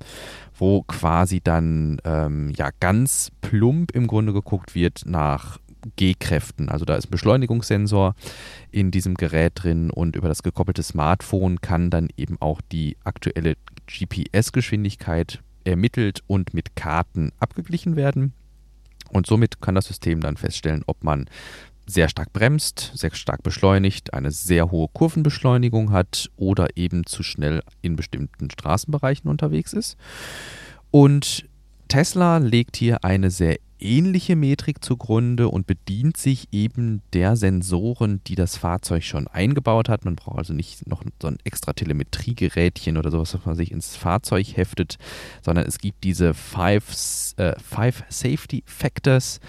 [0.58, 5.60] wo quasi dann ähm, ja ganz plump im Grunde geguckt wird nach
[5.96, 6.70] G-Kräften.
[6.70, 8.16] Also da ist ein Beschleunigungssensor
[8.72, 13.56] in diesem Gerät drin und über das gekoppelte Smartphone kann dann eben auch die aktuelle
[13.88, 18.34] GPS-Geschwindigkeit ermittelt und mit Karten abgeglichen werden.
[19.10, 21.30] Und somit kann das System dann feststellen, ob man
[21.86, 27.62] sehr stark bremst, sehr stark beschleunigt, eine sehr hohe Kurvenbeschleunigung hat oder eben zu schnell
[27.82, 29.98] in bestimmten Straßenbereichen unterwegs ist.
[30.92, 31.48] Und
[31.88, 38.36] Tesla legt hier eine sehr ähnliche Metrik zugrunde und bedient sich eben der Sensoren, die
[38.36, 40.06] das Fahrzeug schon eingebaut hat.
[40.06, 43.96] Man braucht also nicht noch so ein extra Telemetriegerätchen oder sowas, was man sich ins
[43.96, 44.98] Fahrzeug heftet,
[45.42, 49.40] sondern es gibt diese Five, äh, five Safety Factors,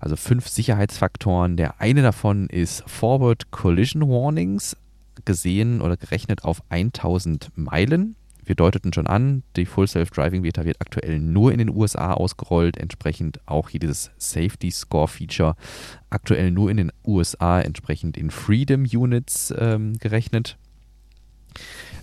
[0.00, 1.56] also fünf Sicherheitsfaktoren.
[1.56, 4.76] Der eine davon ist Forward Collision Warnings,
[5.24, 8.16] gesehen oder gerechnet auf 1000 Meilen
[8.46, 12.76] wir deuteten schon an, die Full Self-Driving Beta wird aktuell nur in den USA ausgerollt,
[12.76, 15.56] entsprechend auch hier dieses Safety Score Feature
[16.10, 20.56] aktuell nur in den USA, entsprechend in Freedom Units ähm, gerechnet.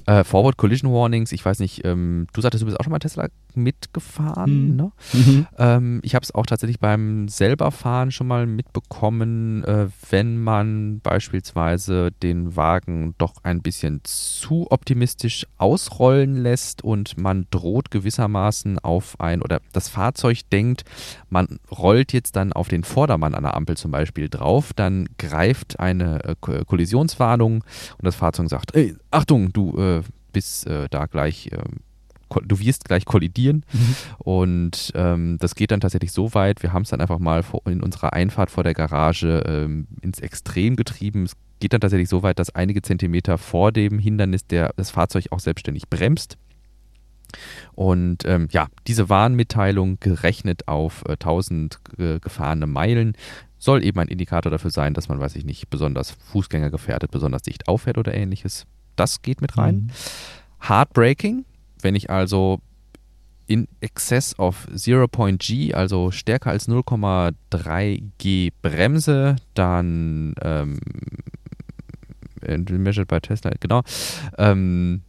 [0.06, 3.00] Äh, Forward Collision Warnings, ich weiß nicht, ähm, du sagtest, du bist auch schon mal
[3.00, 4.72] Tesla mitgefahren.
[4.72, 4.76] Mhm.
[4.76, 4.92] Ne?
[5.14, 5.48] Mhm.
[5.58, 12.12] Ähm, ich habe es auch tatsächlich beim selberfahren schon mal mitbekommen, äh, wenn man beispielsweise
[12.24, 19.42] den Wagen doch ein bisschen zu optimistisch ausrollen lässt und man droht gewissermaßen auf ein
[19.42, 20.84] oder das Fahrzeug denkt,
[21.30, 25.80] man rollt jetzt dann auf den Vordermann an der Ampel zum Beispiel drauf, dann greift
[25.80, 26.36] eine äh,
[26.66, 29.91] Kollisionswarnung und das Fahrzeug sagt, ey, Achtung, du äh,
[30.32, 31.82] bist äh, da gleich ähm,
[32.46, 33.66] du wirst gleich kollidieren.
[33.74, 33.96] Mhm.
[34.20, 36.64] Und ähm, das geht dann tatsächlich so weit.
[36.64, 40.76] Wir haben es dann einfach mal in unserer Einfahrt vor der Garage ähm, ins Extrem
[40.76, 41.24] getrieben.
[41.24, 45.26] Es geht dann tatsächlich so weit, dass einige Zentimeter vor dem Hindernis der, das Fahrzeug
[45.32, 46.38] auch selbstständig bremst.
[47.74, 53.16] Und ähm, ja, diese Warnmitteilung gerechnet auf äh, 1000 äh, gefahrene Meilen
[53.58, 57.44] soll eben ein Indikator dafür sein, dass man, weiß ich nicht, besonders Fußgänger gefährdet, besonders
[57.44, 58.66] dicht auffährt oder ähnliches.
[58.96, 59.76] Das geht mit rein.
[59.76, 60.68] Mhm.
[60.68, 61.46] Heartbreaking,
[61.82, 62.62] wenn ich also
[63.48, 70.80] in excess of 0.g, also stärker als 0,3 G bremse, dann ähm,
[72.44, 73.82] measured by Tesla, genau,
[74.38, 75.02] ähm,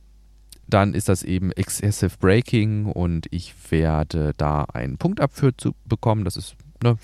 [0.66, 6.24] dann ist das eben Excessive Braking und ich werde da einen Punkt abführt zu bekommen.
[6.24, 6.96] Das ist, ne,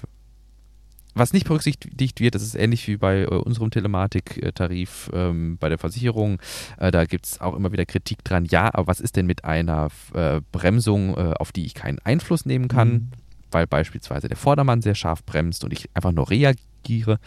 [1.18, 5.78] was nicht berücksichtigt wird, das ist ähnlich wie bei äh, unserem Telematiktarif ähm, bei der
[5.78, 6.40] Versicherung.
[6.78, 8.44] Äh, da gibt es auch immer wieder Kritik dran.
[8.46, 12.46] Ja, aber was ist denn mit einer äh, Bremsung, äh, auf die ich keinen Einfluss
[12.46, 12.88] nehmen kann?
[12.88, 13.08] Mhm.
[13.50, 17.18] Weil beispielsweise der Vordermann sehr scharf bremst und ich einfach nur reagiere.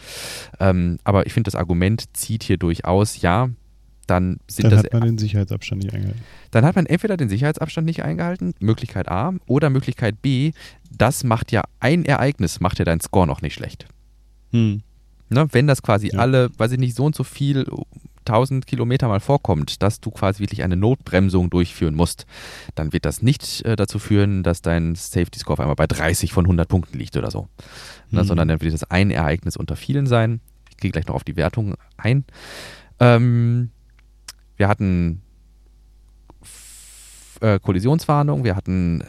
[0.60, 3.50] Ähm, aber ich finde, das Argument zieht hier durchaus, ja,
[4.06, 4.84] dann sind dann das.
[4.84, 6.20] hat man den Sicherheitsabstand nicht eingehalten.
[6.50, 10.52] Dann hat man entweder den Sicherheitsabstand nicht eingehalten, Möglichkeit A, oder Möglichkeit B,
[10.96, 13.86] das macht ja ein Ereignis, macht ja deinen Score noch nicht schlecht.
[14.50, 14.82] Hm.
[15.28, 16.18] Ne, wenn das quasi ja.
[16.18, 17.66] alle, weiß ich nicht, so und so viel
[18.26, 22.26] 1000 Kilometer mal vorkommt, dass du quasi wirklich eine Notbremsung durchführen musst,
[22.74, 26.32] dann wird das nicht äh, dazu führen, dass dein Safety Score auf einmal bei 30
[26.32, 27.48] von 100 Punkten liegt oder so.
[28.10, 28.26] Ne, mhm.
[28.26, 30.40] Sondern dann wird das ein Ereignis unter vielen sein.
[30.70, 32.24] Ich gehe gleich noch auf die Wertung ein.
[33.00, 33.70] Ähm,
[34.56, 35.22] wir hatten
[37.40, 39.02] äh, Kollisionswarnung, wir hatten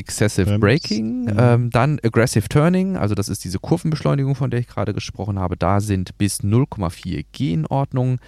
[0.00, 1.36] Excessive Braking, mhm.
[1.38, 5.56] ähm, dann Aggressive Turning, also das ist diese Kurvenbeschleunigung, von der ich gerade gesprochen habe.
[5.56, 8.18] Da sind bis 0,4 G in Ordnung.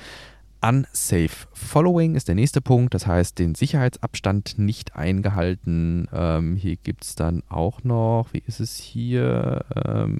[0.60, 6.08] Unsafe Following ist der nächste Punkt, das heißt den Sicherheitsabstand nicht eingehalten.
[6.12, 9.64] Ähm, hier gibt es dann auch noch, wie ist es hier?
[9.84, 10.18] Ähm,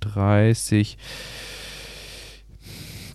[0.00, 0.98] 30.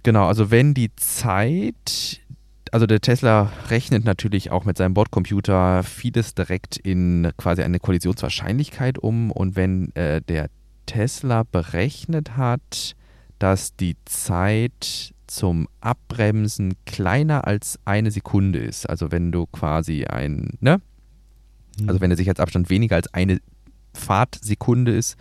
[0.04, 2.22] Genau, also wenn die Zeit
[2.74, 8.98] also der Tesla rechnet natürlich auch mit seinem Bordcomputer vieles direkt in quasi eine Kollisionswahrscheinlichkeit
[8.98, 9.32] um.
[9.32, 10.50] Und wenn äh, der
[10.86, 12.96] Tesla berechnet hat,
[13.40, 20.58] dass die Zeit zum Abbremsen kleiner als eine Sekunde ist, also wenn du quasi ein,
[20.60, 20.82] ne?
[21.82, 22.02] Also mhm.
[22.02, 23.40] wenn der Sicherheitsabstand weniger als eine
[23.98, 25.18] Fahrtsekunde ist,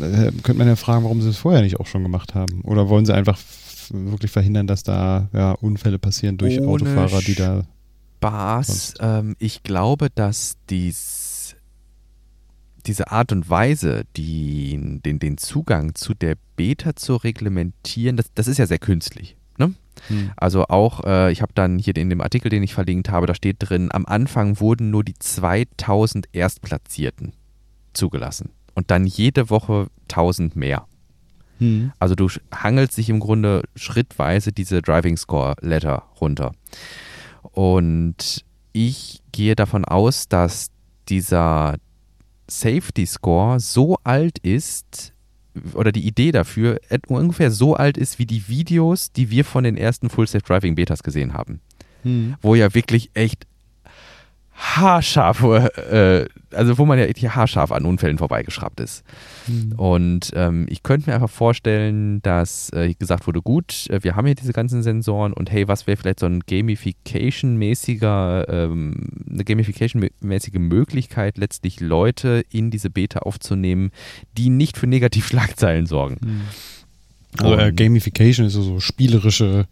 [0.00, 2.62] Äh, könnte man ja fragen, warum sie es vorher nicht auch schon gemacht haben.
[2.62, 3.38] Oder wollen sie einfach
[3.90, 7.64] wirklich verhindern, dass da ja, Unfälle passieren durch Ohne Autofahrer, die da.
[8.18, 8.94] Spaß.
[9.00, 11.56] Ähm, ich glaube, dass dies,
[12.86, 18.48] diese Art und Weise, die, den, den Zugang zu der Beta zu reglementieren, das, das
[18.48, 19.36] ist ja sehr künstlich.
[20.08, 20.32] Hm.
[20.36, 23.34] Also auch, äh, ich habe dann hier in dem Artikel, den ich verlinkt habe, da
[23.34, 27.32] steht drin, am Anfang wurden nur die 2000 Erstplatzierten
[27.92, 30.86] zugelassen und dann jede Woche 1000 mehr.
[31.58, 31.92] Mhm.
[31.98, 36.52] Also du hangelst dich im Grunde schrittweise diese Driving Score Letter runter.
[37.42, 40.70] Und ich gehe davon aus, dass
[41.08, 41.76] dieser
[42.48, 45.13] Safety Score so alt ist,
[45.74, 49.76] oder die Idee dafür ungefähr so alt ist wie die Videos, die wir von den
[49.76, 51.60] ersten Full Safe Driving Betas gesehen haben.
[52.02, 52.34] Hm.
[52.40, 53.46] Wo ja wirklich echt
[54.54, 59.02] haarscharf, äh, also wo man ja hier haarscharf an Unfällen vorbeigeschraubt ist.
[59.48, 59.72] Mhm.
[59.72, 64.26] Und ähm, ich könnte mir einfach vorstellen, dass äh, gesagt wurde, gut, äh, wir haben
[64.26, 70.58] hier diese ganzen Sensoren und hey, was wäre vielleicht so ein Gamification-mäßiger, ähm, eine Gamification-mäßige
[70.58, 73.90] Möglichkeit, letztlich Leute in diese Beta aufzunehmen,
[74.38, 76.18] die nicht für Negativschlagzeilen sorgen.
[76.24, 76.42] Mhm.
[77.38, 79.66] Also äh, Gamification ist so spielerische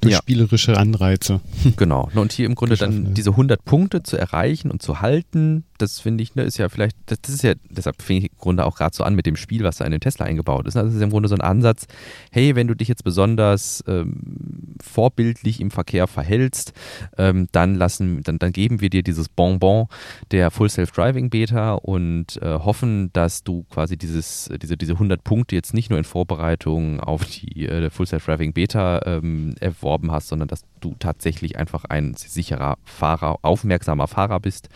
[0.00, 0.18] durch ja.
[0.18, 1.40] spielerische Anreize.
[1.76, 2.10] Genau.
[2.14, 6.22] Und hier im Grunde dann diese 100 Punkte zu erreichen und zu halten, das finde
[6.22, 8.76] ich, ne, ist ja vielleicht, das, das ist ja, deshalb fing ich im Grunde auch
[8.76, 10.74] gerade so an mit dem Spiel, was da in dem Tesla eingebaut ist.
[10.74, 11.86] Das ist im Grunde so ein Ansatz,
[12.30, 16.72] hey, wenn du dich jetzt besonders ähm, vorbildlich im Verkehr verhältst,
[17.18, 19.86] ähm, dann lassen, dann, dann geben wir dir dieses Bonbon
[20.30, 25.56] der Full Self-Driving Beta und äh, hoffen, dass du quasi dieses, diese, diese 100 Punkte
[25.56, 29.54] jetzt nicht nur in Vorbereitung auf die äh, Full Self-Driving Beta ähm,
[29.84, 34.68] erworben hast, sondern dass du tatsächlich einfach ein sicherer Fahrer, aufmerksamer Fahrer bist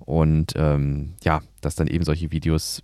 [0.00, 2.82] und ähm, ja, dass dann eben solche Videos,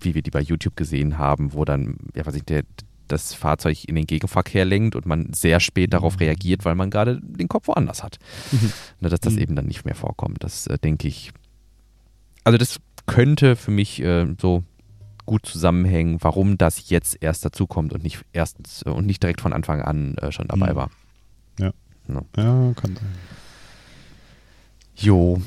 [0.00, 2.64] wie wir die bei YouTube gesehen haben, wo dann, ja, was ich, der,
[3.08, 5.92] das Fahrzeug in den Gegenverkehr lenkt und man sehr spät mhm.
[5.92, 8.18] darauf reagiert, weil man gerade den Kopf woanders hat.
[8.50, 8.72] Mhm.
[9.00, 9.40] Na, dass das mhm.
[9.40, 10.42] eben dann nicht mehr vorkommt.
[10.42, 11.30] Das äh, denke ich.
[12.44, 14.64] Also das könnte für mich äh, so
[15.26, 19.52] gut zusammenhängen, warum das jetzt erst dazukommt und nicht erst äh, und nicht direkt von
[19.52, 20.76] Anfang an äh, schon dabei mhm.
[20.76, 20.90] war.
[22.06, 22.24] Ne?
[22.36, 23.14] Ja, kann sein.
[24.96, 25.40] Jo.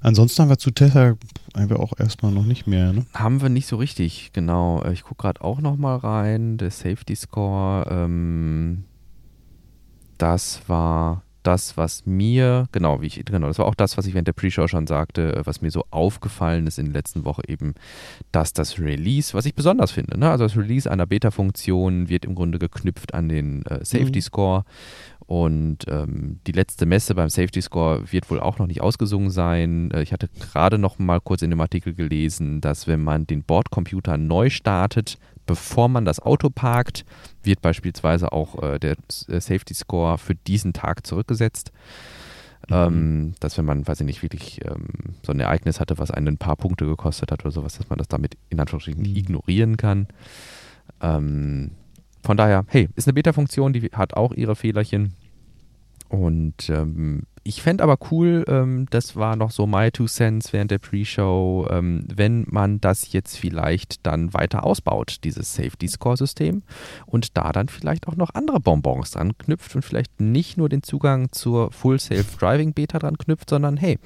[0.00, 1.14] Ansonsten haben wir zu Tesla
[1.54, 3.06] einfach auch erstmal noch nicht mehr, ne?
[3.14, 4.84] Haben wir nicht so richtig, genau.
[4.86, 6.58] Ich gucke gerade auch noch mal rein.
[6.58, 8.84] Der Safety Score, ähm,
[10.18, 14.14] das war das, was mir, genau, wie ich, genau, das war auch das, was ich
[14.14, 17.74] während der Pre-Show schon sagte, was mir so aufgefallen ist in der letzten Woche eben,
[18.32, 20.30] dass das Release, was ich besonders finde, ne?
[20.30, 24.22] also das Release einer Beta-Funktion wird im Grunde geknüpft an den äh, Safety mhm.
[24.22, 24.64] Score
[25.26, 29.90] und ähm, die letzte Messe beim Safety Score wird wohl auch noch nicht ausgesungen sein.
[29.90, 33.42] Äh, ich hatte gerade noch mal kurz in dem Artikel gelesen, dass wenn man den
[33.42, 37.04] Bordcomputer neu startet, bevor man das Auto parkt,
[37.42, 38.96] wird beispielsweise auch äh, der
[39.28, 41.72] äh, Safety Score für diesen Tag zurückgesetzt.
[42.68, 42.74] Mhm.
[42.74, 44.88] Ähm, dass wenn man, weiß ich nicht, wirklich ähm,
[45.22, 47.98] so ein Ereignis hatte, was einen ein paar Punkte gekostet hat oder sowas, dass man
[47.98, 49.16] das damit in Anführungsstrichen mhm.
[49.16, 50.08] ignorieren kann.
[51.00, 51.72] Ähm,
[52.22, 55.14] von daher, hey, ist eine Beta-Funktion, die hat auch ihre Fehlerchen.
[56.08, 60.72] Und ähm, ich fände aber cool, ähm, das war noch so my two cents während
[60.72, 66.64] der Pre-Show, ähm, wenn man das jetzt vielleicht dann weiter ausbaut, dieses Safety-Score-System,
[67.06, 70.82] und da dann vielleicht auch noch andere Bonbons dran knüpft und vielleicht nicht nur den
[70.82, 73.98] Zugang zur Full Self-Driving Beta dran knüpft, sondern hey,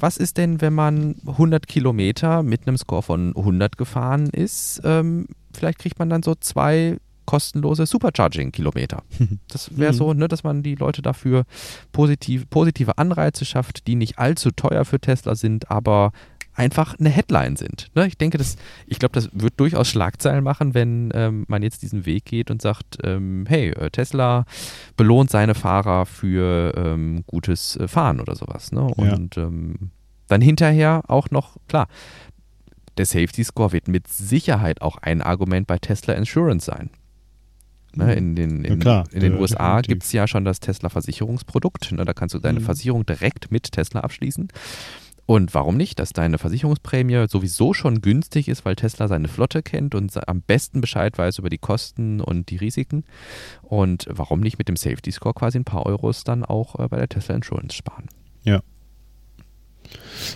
[0.00, 4.80] was ist denn, wenn man 100 Kilometer mit einem Score von 100 gefahren ist?
[4.84, 6.96] Ähm, vielleicht kriegt man dann so zwei
[7.26, 9.02] kostenlose Supercharging-Kilometer.
[9.48, 9.96] Das wäre mhm.
[9.96, 11.44] so, ne, dass man die Leute dafür
[11.92, 16.12] positiv, positive Anreize schafft, die nicht allzu teuer für Tesla sind, aber
[16.54, 17.90] einfach eine Headline sind.
[17.94, 18.06] Ne?
[18.06, 18.56] Ich denke, das,
[18.86, 22.62] ich glaube, das wird durchaus Schlagzeilen machen, wenn ähm, man jetzt diesen Weg geht und
[22.62, 24.44] sagt, ähm, hey, äh, Tesla
[24.96, 28.72] belohnt seine Fahrer für ähm, gutes äh, Fahren oder sowas.
[28.72, 28.82] Ne?
[28.82, 29.44] Und ja.
[29.44, 29.90] Ähm,
[30.28, 31.86] dann hinterher auch noch, klar,
[32.96, 36.90] der Safety Score wird mit Sicherheit auch ein Argument bei Tesla Insurance sein.
[37.96, 41.92] Ne, in den, in, ja, in den USA gibt es ja schon das Tesla-Versicherungsprodukt.
[41.92, 42.64] Ne, da kannst du deine mhm.
[42.64, 44.48] Versicherung direkt mit Tesla abschließen.
[45.26, 49.94] Und warum nicht, dass deine Versicherungsprämie sowieso schon günstig ist, weil Tesla seine Flotte kennt
[49.94, 53.04] und am besten Bescheid weiß über die Kosten und die Risiken.
[53.62, 56.98] Und warum nicht mit dem Safety Score quasi ein paar Euros dann auch äh, bei
[56.98, 58.08] der Tesla Insurance sparen?
[58.42, 58.60] Ja.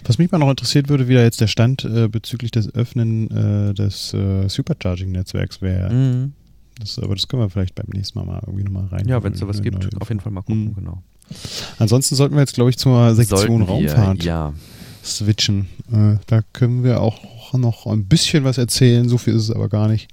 [0.04, 3.30] Was mich mal noch interessiert würde, wie da jetzt der Stand äh, bezüglich des Öffnen
[3.30, 5.92] äh, des äh, Supercharging-Netzwerks wäre.
[5.92, 6.32] Mhm.
[6.78, 9.08] Das, aber das können wir vielleicht beim nächsten Mal mal irgendwie nochmal rein.
[9.08, 10.74] Ja, wenn es sowas gibt, auf jeden Fall mal gucken, mhm.
[10.74, 11.02] genau.
[11.78, 14.54] Ansonsten sollten wir jetzt, glaube ich, zur Sektion wir, Raumfahrt ja.
[15.04, 15.68] switchen.
[15.92, 19.68] Äh, da können wir auch noch ein bisschen was erzählen, so viel ist es aber
[19.68, 20.08] gar nicht.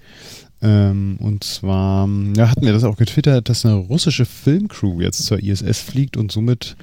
[0.61, 5.41] Ähm, und zwar ja, hatten wir das auch getwittert, dass eine russische Filmcrew jetzt zur
[5.43, 6.78] ISS fliegt und somit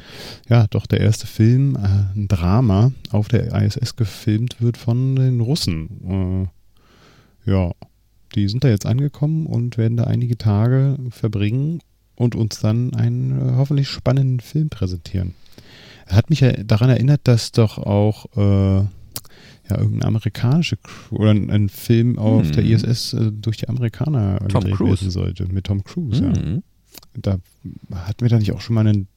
[0.49, 5.41] ja doch der erste Film, äh, ein Drama, auf der ISS gefilmt wird von den
[5.41, 6.49] Russen.
[7.47, 7.72] Äh, ja,
[8.35, 11.80] die sind da jetzt angekommen und werden da einige Tage verbringen
[12.14, 15.35] und uns dann einen äh, hoffentlich spannenden Film präsentieren.
[16.07, 18.85] Er hat mich ja daran erinnert, dass doch auch äh,
[19.68, 22.53] ja, irgendeine amerikanische Crew oder ein, ein Film auf hm.
[22.53, 25.01] der ISS äh, durch die Amerikaner Tom gedreht Cruise.
[25.03, 25.47] werden sollte.
[25.47, 26.35] Mit Tom Cruise, hm.
[26.35, 26.62] ja.
[27.14, 27.39] Da
[27.95, 29.09] hatten wir da nicht auch schon mal einen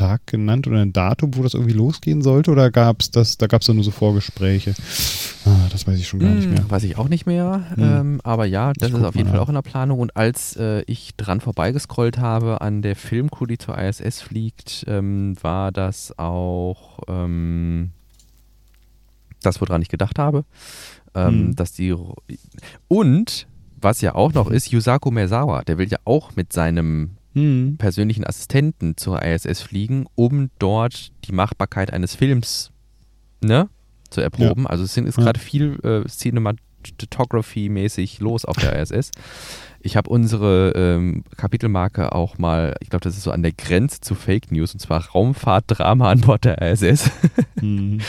[0.00, 2.50] Tag genannt oder ein Datum, wo das irgendwie losgehen sollte?
[2.50, 4.74] Oder gab es das, da gab es dann nur so Vorgespräche?
[5.44, 6.70] Ah, das weiß ich schon gar nicht hm, mehr.
[6.70, 7.66] Weiß ich auch nicht mehr.
[7.74, 7.82] Hm.
[7.82, 9.98] Ähm, aber ja, das ich ist auf jeden Fall auch in der Planung.
[9.98, 15.36] Und als äh, ich dran vorbeigescrollt habe an der Filmcrew, die zur ISS fliegt, ähm,
[15.42, 17.90] war das auch ähm,
[19.42, 20.44] das, woran ich gedacht habe.
[21.14, 21.56] Hm.
[21.56, 21.94] Dass die
[22.86, 23.48] und
[23.80, 27.76] was ja auch noch ist, Yusaku Mezawa, der will ja auch mit seinem hm.
[27.78, 32.70] persönlichen Assistenten zur ISS fliegen, um dort die Machbarkeit eines Films
[33.42, 33.68] ne,
[34.10, 34.64] zu erproben.
[34.64, 34.70] Ja.
[34.70, 39.10] Also es sind, ist gerade viel äh, Cinematography-mäßig los auf der ISS.
[39.82, 44.02] Ich habe unsere ähm, Kapitelmarke auch mal, ich glaube, das ist so an der Grenze
[44.02, 47.10] zu Fake News, und zwar Raumfahrtdrama an Bord der ISS
[47.62, 48.02] mhm.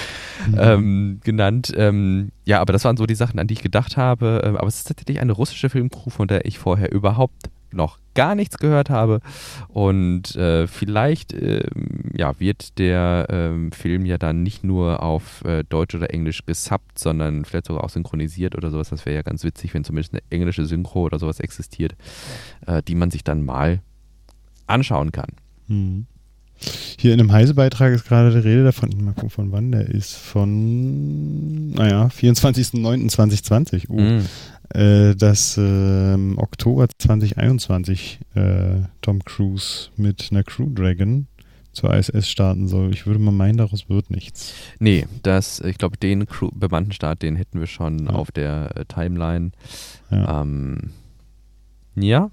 [0.57, 1.71] ähm, genannt.
[1.77, 4.41] Ähm, ja, aber das waren so die Sachen, an die ich gedacht habe.
[4.43, 8.35] Ähm, aber es ist tatsächlich eine russische Filmcrew, von der ich vorher überhaupt noch gar
[8.35, 9.21] nichts gehört habe.
[9.67, 11.63] Und äh, vielleicht äh,
[12.15, 16.99] ja, wird der äh, Film ja dann nicht nur auf äh, Deutsch oder Englisch gesubbt,
[16.99, 18.89] sondern vielleicht sogar auch synchronisiert oder sowas.
[18.89, 21.95] Das wäre ja ganz witzig, wenn zumindest eine englische Synchro oder sowas existiert,
[22.67, 23.81] äh, die man sich dann mal
[24.67, 25.29] anschauen kann.
[25.67, 26.07] Mhm.
[26.97, 30.15] Hier in einem Heise-Beitrag ist gerade die Rede davon, mal gucken, von wann der ist,
[30.15, 33.89] von, naja, 24.09.2020.
[33.89, 33.99] Uh.
[33.99, 34.21] Mm
[34.73, 41.27] äh, dass äh, Oktober 2021 äh, Tom Cruise mit einer Crew Dragon
[41.73, 42.91] zur ISS starten soll.
[42.91, 44.53] Ich würde mal meinen, daraus wird nichts.
[44.79, 48.11] Nee, das, ich glaube, den Crew bemannten Start, den hätten wir schon ja.
[48.11, 49.51] auf der äh, Timeline.
[50.09, 50.41] Ja.
[50.41, 50.91] Ähm,
[51.95, 52.31] ja.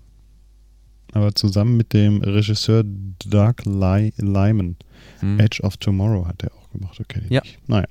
[1.13, 4.77] Aber zusammen mit dem Regisseur Doug Ly Lyman.
[5.21, 5.41] Hm.
[5.41, 7.23] Edge of Tomorrow hat er auch gemacht, okay.
[7.29, 7.41] Ja.
[7.41, 7.59] Nicht.
[7.69, 7.87] Naja.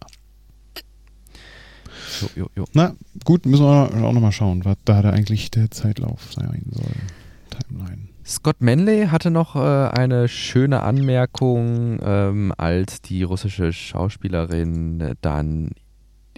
[2.21, 2.65] Jo, jo, jo.
[2.73, 2.95] Na,
[3.25, 6.85] gut, müssen wir auch nochmal schauen, was da, da eigentlich der Zeitlauf sein soll.
[7.49, 8.09] Timeline.
[8.25, 15.71] Scott Manley hatte noch äh, eine schöne Anmerkung, ähm, als die russische Schauspielerin dann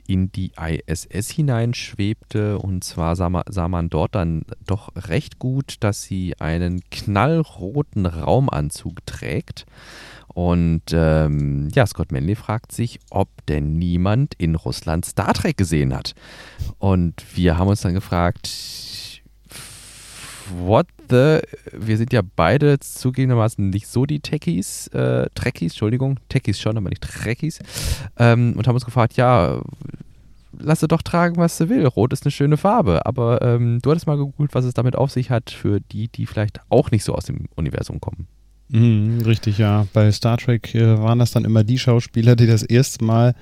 [0.09, 2.57] in die ISS hineinschwebte.
[2.57, 8.07] Und zwar sah man, sah man dort dann doch recht gut, dass sie einen knallroten
[8.07, 9.67] Raumanzug trägt.
[10.27, 15.93] Und ähm, ja, Scott Manley fragt sich, ob denn niemand in Russland Star Trek gesehen
[15.93, 16.15] hat.
[16.79, 18.47] Und wir haben uns dann gefragt,
[20.57, 21.39] what the,
[21.71, 26.89] wir sind ja beide zugegebenermaßen nicht so die Techies, äh, Trekkies, Entschuldigung, Techies schon, aber
[26.89, 27.59] nicht Trekkies,
[28.17, 29.61] ähm, und haben uns gefragt, ja,
[30.57, 31.85] lasse doch tragen, was du will.
[31.85, 35.11] Rot ist eine schöne Farbe, aber ähm, du hattest mal gegoogelt, was es damit auf
[35.11, 38.27] sich hat für die, die vielleicht auch nicht so aus dem Universum kommen.
[38.71, 39.87] Mhm, richtig, ja.
[39.93, 43.33] Bei Star Trek äh, waren das dann immer die Schauspieler, die das erste Mal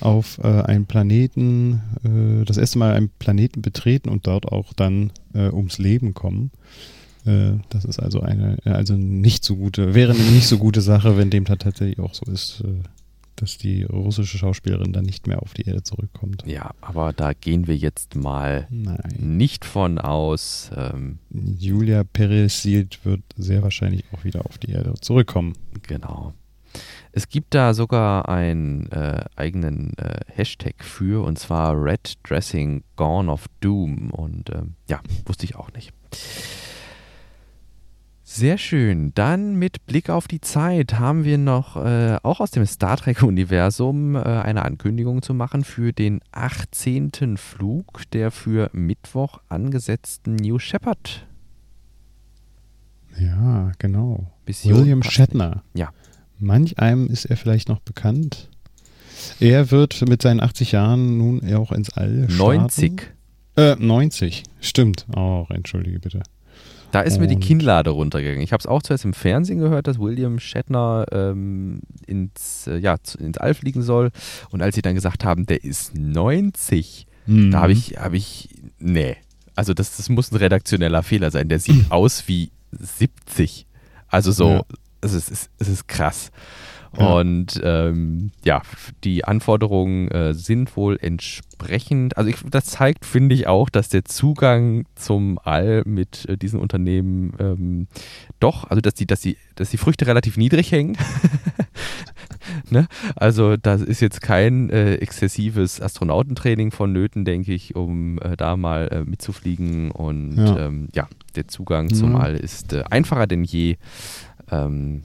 [0.00, 5.10] auf äh, einem Planeten, äh, das erste Mal einen Planeten betreten und dort auch dann
[5.34, 6.50] äh, ums Leben kommen.
[7.24, 11.16] Äh, das ist also eine, also nicht so gute, wäre eine nicht so gute Sache,
[11.16, 12.62] wenn dem tatsächlich auch so ist.
[13.36, 16.44] Dass die russische Schauspielerin dann nicht mehr auf die Erde zurückkommt.
[16.46, 19.14] Ja, aber da gehen wir jetzt mal Nein.
[19.18, 20.70] nicht von aus.
[20.76, 25.54] Ähm, Julia Peresild wird sehr wahrscheinlich auch wieder auf die Erde zurückkommen.
[25.82, 26.32] Genau.
[27.12, 33.30] Es gibt da sogar einen äh, eigenen äh, Hashtag für, und zwar Red Dressing Gone
[33.30, 34.10] of Doom.
[34.10, 35.92] Und ähm, ja, wusste ich auch nicht.
[38.34, 39.12] Sehr schön.
[39.14, 44.16] Dann mit Blick auf die Zeit haben wir noch äh, auch aus dem Star Trek-Universum
[44.16, 47.36] äh, eine Ankündigung zu machen für den 18.
[47.36, 51.28] Flug der für Mittwoch angesetzten New Shepard.
[53.20, 54.32] Ja, genau.
[54.46, 55.62] Mission William Shatner.
[55.72, 55.90] Ja.
[56.40, 58.50] Manch einem ist er vielleicht noch bekannt.
[59.38, 62.56] Er wird mit seinen 80 Jahren nun auch ins All starten.
[62.56, 63.14] 90.
[63.56, 64.42] Äh, 90.
[64.58, 65.06] Stimmt.
[65.14, 66.24] Auch, entschuldige bitte.
[66.94, 68.42] Da ist mir die Kinnlade runtergegangen.
[68.42, 72.96] Ich habe es auch zuerst im Fernsehen gehört, dass William Shatner ähm, ins, äh, ja,
[73.18, 74.10] ins All fliegen soll.
[74.50, 79.16] Und als sie dann gesagt haben, der ist 90, da habe ich, habe ich, nee.
[79.56, 81.48] Also das, das muss ein redaktioneller Fehler sein.
[81.48, 83.66] Der sieht aus wie 70.
[84.06, 84.62] Also so, Ja.
[85.02, 86.30] ist, es, ist, es ist krass.
[86.98, 87.14] Ja.
[87.14, 88.62] Und ähm, ja,
[89.02, 92.16] die Anforderungen äh, sind wohl entsprechend.
[92.16, 96.60] Also ich, das zeigt, finde ich auch, dass der Zugang zum All mit äh, diesen
[96.60, 97.88] Unternehmen ähm,
[98.40, 100.96] doch, also dass die, dass die, dass die Früchte relativ niedrig hängen.
[102.70, 102.86] ne?
[103.16, 108.88] Also da ist jetzt kein äh, exzessives Astronautentraining vonnöten, denke ich, um äh, da mal
[108.88, 109.90] äh, mitzufliegen.
[109.90, 110.66] Und Ja.
[110.66, 112.20] ähm, ja der Zugang zum Ja.
[112.20, 113.76] All ist äh, einfacher denn je.
[114.50, 115.02] Ähm,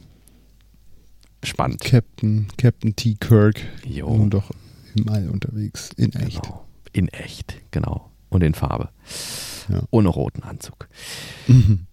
[1.44, 1.82] spannend.
[1.82, 3.16] Captain, Captain T.
[3.20, 3.62] Kirk.
[3.86, 4.16] Jo.
[4.16, 4.52] Nun doch
[4.96, 5.90] im All unterwegs.
[5.98, 6.44] In echt.
[6.44, 6.66] Genau.
[6.92, 8.10] In echt, genau.
[8.30, 8.90] Und in Farbe.
[9.70, 9.84] Ja.
[9.92, 10.88] Ohne roten Anzug.
[11.48, 11.86] Mhm.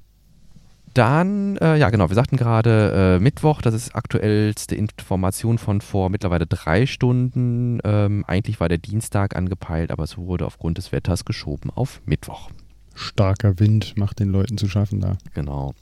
[0.95, 6.09] Dann, äh, ja genau, wir sagten gerade äh, Mittwoch, das ist aktuellste Information von vor
[6.09, 7.81] mittlerweile drei Stunden.
[7.85, 12.51] Ähm, eigentlich war der Dienstag angepeilt, aber es wurde aufgrund des Wetters geschoben auf Mittwoch.
[12.95, 15.19] Starker Wind macht den Leuten zu schaffen da.
[15.35, 15.75] Genau.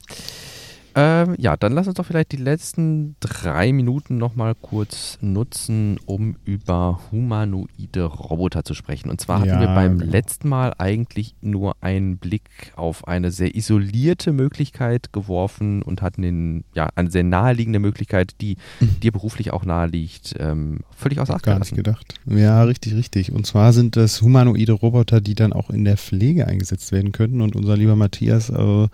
[0.97, 6.37] Ähm, ja, dann lass uns doch vielleicht die letzten drei Minuten nochmal kurz nutzen, um
[6.45, 9.11] über humanoide Roboter zu sprechen.
[9.11, 10.13] Und zwar hatten Ja, wir beim genau.
[10.13, 16.65] letzten Mal eigentlich nur einen Blick auf eine sehr isolierte Möglichkeit geworfen und hatten den,
[16.75, 18.57] ja, eine sehr naheliegende Möglichkeit, die
[19.03, 22.15] dir beruflich auch nahe liegt, ähm, völlig außer Acht Gar nicht gedacht.
[22.27, 23.33] Ja, richtig, richtig.
[23.33, 27.41] Und zwar sind das humanoide Roboter, die dann auch in der Pflege eingesetzt werden könnten.
[27.41, 28.89] Und unser lieber Matthias, äh,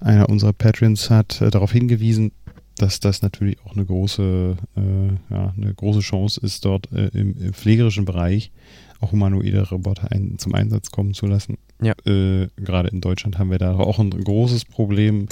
[0.00, 2.32] einer unserer Patrons, hat äh, darauf hingewiesen,
[2.76, 7.36] dass das natürlich auch eine große, äh, ja, eine große Chance ist, dort äh, im,
[7.36, 8.52] im pflegerischen Bereich
[9.00, 11.58] auch humanoide Roboter ein, zum Einsatz kommen zu lassen.
[11.82, 11.94] Ja.
[12.04, 15.28] Äh, Gerade in Deutschland haben wir da auch ein großes Problem,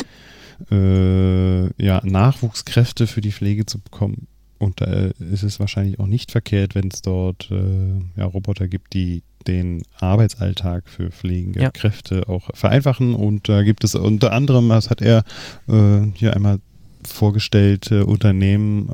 [0.70, 4.26] äh, ja, Nachwuchskräfte für die Pflege zu bekommen.
[4.58, 8.94] Und da ist es wahrscheinlich auch nicht verkehrt, wenn es dort äh, ja, Roboter gibt,
[8.94, 11.70] die den Arbeitsalltag für pflegende Ja.
[11.70, 13.14] Kräfte auch vereinfachen.
[13.14, 15.24] Und da gibt es unter anderem, das hat er
[15.68, 16.58] äh, hier einmal
[17.04, 18.92] vorgestellt, äh, Unternehmen, äh,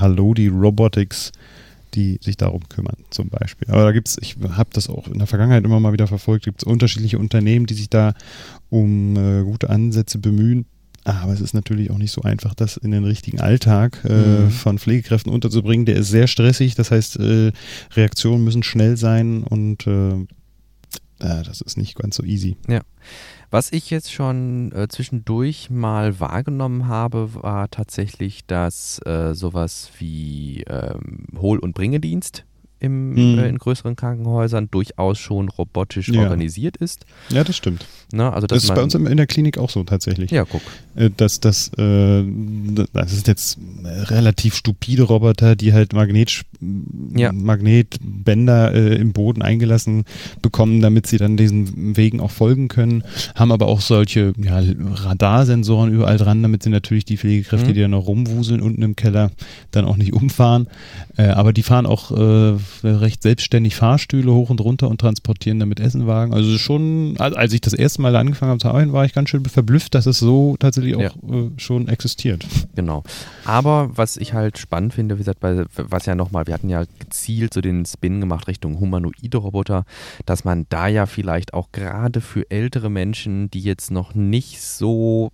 [0.00, 1.32] Halodi Robotics,
[1.94, 3.68] die sich darum kümmern, zum Beispiel.
[3.70, 6.44] Aber da gibt es, ich habe das auch in der Vergangenheit immer mal wieder verfolgt,
[6.44, 8.14] gibt es unterschiedliche Unternehmen, die sich da
[8.70, 10.64] um äh, gute Ansätze bemühen.
[11.04, 14.50] Aber es ist natürlich auch nicht so einfach, das in den richtigen Alltag äh, Mhm.
[14.50, 15.84] von Pflegekräften unterzubringen.
[15.86, 17.52] Der ist sehr stressig, das heißt, äh,
[17.94, 20.24] Reaktionen müssen schnell sein und äh,
[21.18, 22.56] das ist nicht ganz so easy.
[22.68, 22.80] Ja.
[23.50, 30.64] Was ich jetzt schon äh, zwischendurch mal wahrgenommen habe, war tatsächlich, dass äh, sowas wie
[30.68, 32.44] ähm, Hol- und Bringedienst
[32.82, 33.38] im, Mhm.
[33.38, 36.22] äh, in größeren Krankenhäusern durchaus schon robotisch Ja.
[36.22, 37.06] organisiert ist.
[37.30, 37.86] Ja, das stimmt.
[38.12, 38.30] Ne?
[38.32, 40.30] Also, Das ist bei uns in in der Klinik auch so tatsächlich.
[40.30, 40.60] ja, guck.
[40.96, 42.24] Äh, dass das, äh,
[42.92, 46.42] das ist jetzt relativ stupide Roboter, die halt Magnet,
[47.14, 47.32] Ja.
[47.32, 50.04] Magnetbänder äh, im Boden eingelassen
[50.42, 53.04] bekommen, damit sie dann diesen Wegen auch folgen können,
[53.34, 54.60] haben aber auch solche ja,
[54.94, 57.74] Radarsensoren überall dran, damit sie natürlich die Pflegekräfte, Mhm.
[57.74, 59.30] die da noch rumwuseln unten im Keller,
[59.70, 60.68] dann auch nicht umfahren.
[61.16, 65.80] Äh, aber die fahren auch äh, recht selbstständig Fahrstühle hoch und runter und transportieren damit
[65.80, 66.34] Essenwagen.
[66.34, 69.28] Also schon, als als ich das erste Mal angefangen habe zu arbeiten, war ich ganz
[69.30, 71.10] schön verblüfft, dass es so tatsächlich auch Ja.
[71.30, 72.46] äh, schon existiert.
[72.74, 73.02] Genau.
[73.44, 76.84] Aber was ich halt spannend finde, wie gesagt, bei, was ja nochmal, wir hatten ja
[76.98, 79.84] gezielt so den Spin gemacht Richtung humanoide Roboter,
[80.26, 85.30] dass man da ja vielleicht auch gerade für ältere Menschen, die jetzt noch nicht so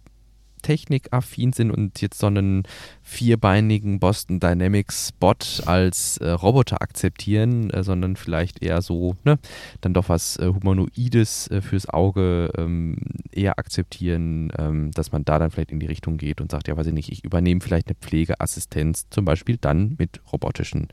[0.68, 2.64] technikaffin sind und jetzt so einen
[3.02, 9.38] vierbeinigen Boston Dynamics Bot als äh, Roboter akzeptieren, äh, sondern vielleicht eher so, ne,
[9.80, 12.98] dann doch was äh, Humanoides äh, fürs Auge ähm,
[13.32, 16.76] eher akzeptieren, ähm, dass man da dann vielleicht in die Richtung geht und sagt, ja,
[16.76, 20.88] weiß ich nicht, ich übernehme vielleicht eine Pflegeassistenz, zum Beispiel dann mit robotischen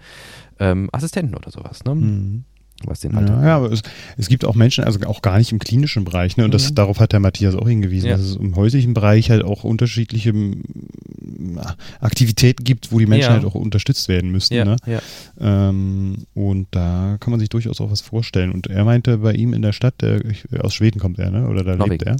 [0.58, 2.46] ähm, Assistenten oder sowas, ne?
[2.88, 3.38] Was den Alltag.
[3.42, 3.82] Ja, ja, aber es,
[4.18, 6.46] es gibt auch Menschen, also auch gar nicht im klinischen Bereich, ne?
[6.46, 6.76] Und das, Mhm.
[6.76, 8.18] darauf hat der Matthias auch hingewiesen, Ja.
[8.18, 10.64] dass es im häuslichen Bereich halt auch unterschiedliche m,
[12.00, 13.34] Aktivitäten gibt, wo die Menschen Ja.
[13.34, 14.54] halt auch unterstützt werden müssten.
[14.56, 14.76] ja, Ne?
[14.86, 15.00] ja.
[15.40, 18.52] Ähm, und da kann man sich durchaus auch was vorstellen.
[18.52, 21.48] Und er meinte bei ihm in der Stadt, der, ich, aus Schweden kommt er, ne?
[21.48, 22.06] Oder da lebt Norwegen.
[22.08, 22.16] er.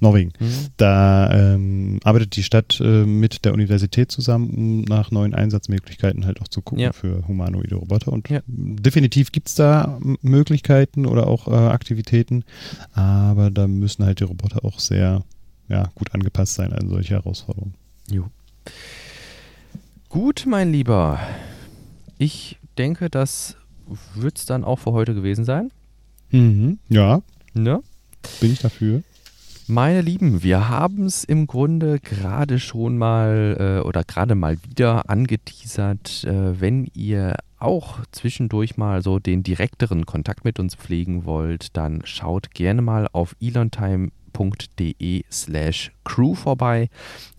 [0.00, 0.32] Norwegen.
[0.38, 0.46] Mhm.
[0.76, 6.40] Da ähm, arbeitet die Stadt äh, mit der Universität zusammen, um nach neuen Einsatzmöglichkeiten halt
[6.40, 6.92] auch zu gucken Ja.
[6.92, 8.12] für humanoide Roboter.
[8.12, 8.40] Und Ja.
[8.46, 12.44] definitiv gibt es da Möglichkeiten oder auch äh, Aktivitäten,
[12.92, 15.24] aber da müssen halt die Roboter auch sehr
[15.68, 17.74] ja, gut angepasst sein an solche Herausforderungen.
[18.10, 18.24] Jo.
[20.08, 21.18] Gut, mein Lieber.
[22.16, 23.56] Ich denke, das
[24.14, 25.70] wird es dann auch für heute gewesen sein.
[26.88, 27.22] Ja,
[27.54, 27.80] Ne?
[28.40, 29.02] bin ich dafür.
[29.70, 35.10] Meine Lieben, wir haben es im Grunde gerade schon mal äh, oder gerade mal wieder
[35.10, 41.76] angeteasert, äh, wenn ihr auch zwischendurch mal so den direkteren Kontakt mit uns pflegen wollt,
[41.76, 46.88] dann schaut gerne mal auf elontime.de slash crew vorbei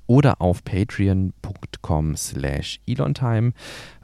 [0.09, 3.53] oder auf patreon.com slash elontime.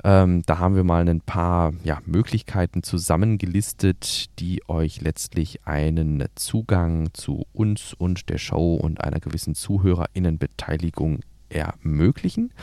[0.04, 7.10] Ähm, da haben wir mal ein paar ja, Möglichkeiten zusammengelistet, die euch letztlich einen Zugang
[7.14, 12.54] zu uns und der Show und einer gewissen Zuhörerinnenbeteiligung ermöglichen.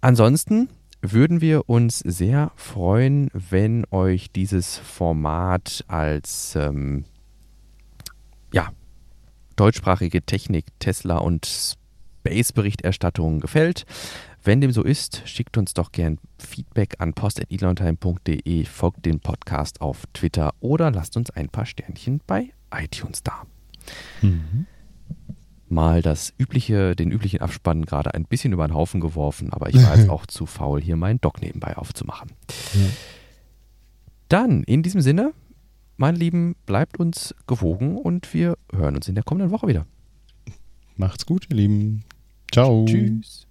[0.00, 0.68] Ansonsten
[1.00, 7.04] würden wir uns sehr freuen, wenn euch dieses Format als ähm,
[8.52, 8.70] ja,
[9.54, 11.78] deutschsprachige Technik, Tesla und
[12.28, 13.86] Space-Berichterstattung gefällt.
[14.44, 20.04] Wenn dem so ist, schickt uns doch gern Feedback an post.elontime.de, folgt dem Podcast auf
[20.12, 23.42] Twitter oder lasst uns ein paar Sternchen bei iTunes da.
[24.22, 24.66] Mhm.
[25.68, 29.82] Mal das übliche, den üblichen Abspann gerade ein bisschen über den Haufen geworfen, aber ich
[29.82, 32.30] war jetzt auch zu faul, hier meinen Doc nebenbei aufzumachen.
[32.74, 32.86] Ja.
[34.28, 35.32] Dann, in diesem Sinne,
[35.96, 39.86] meine Lieben, bleibt uns gewogen und wir hören uns in der kommenden Woche wieder.
[40.96, 42.04] Macht's gut, ihr Lieben.
[42.52, 42.84] Ciao.
[42.86, 43.47] Tschüss.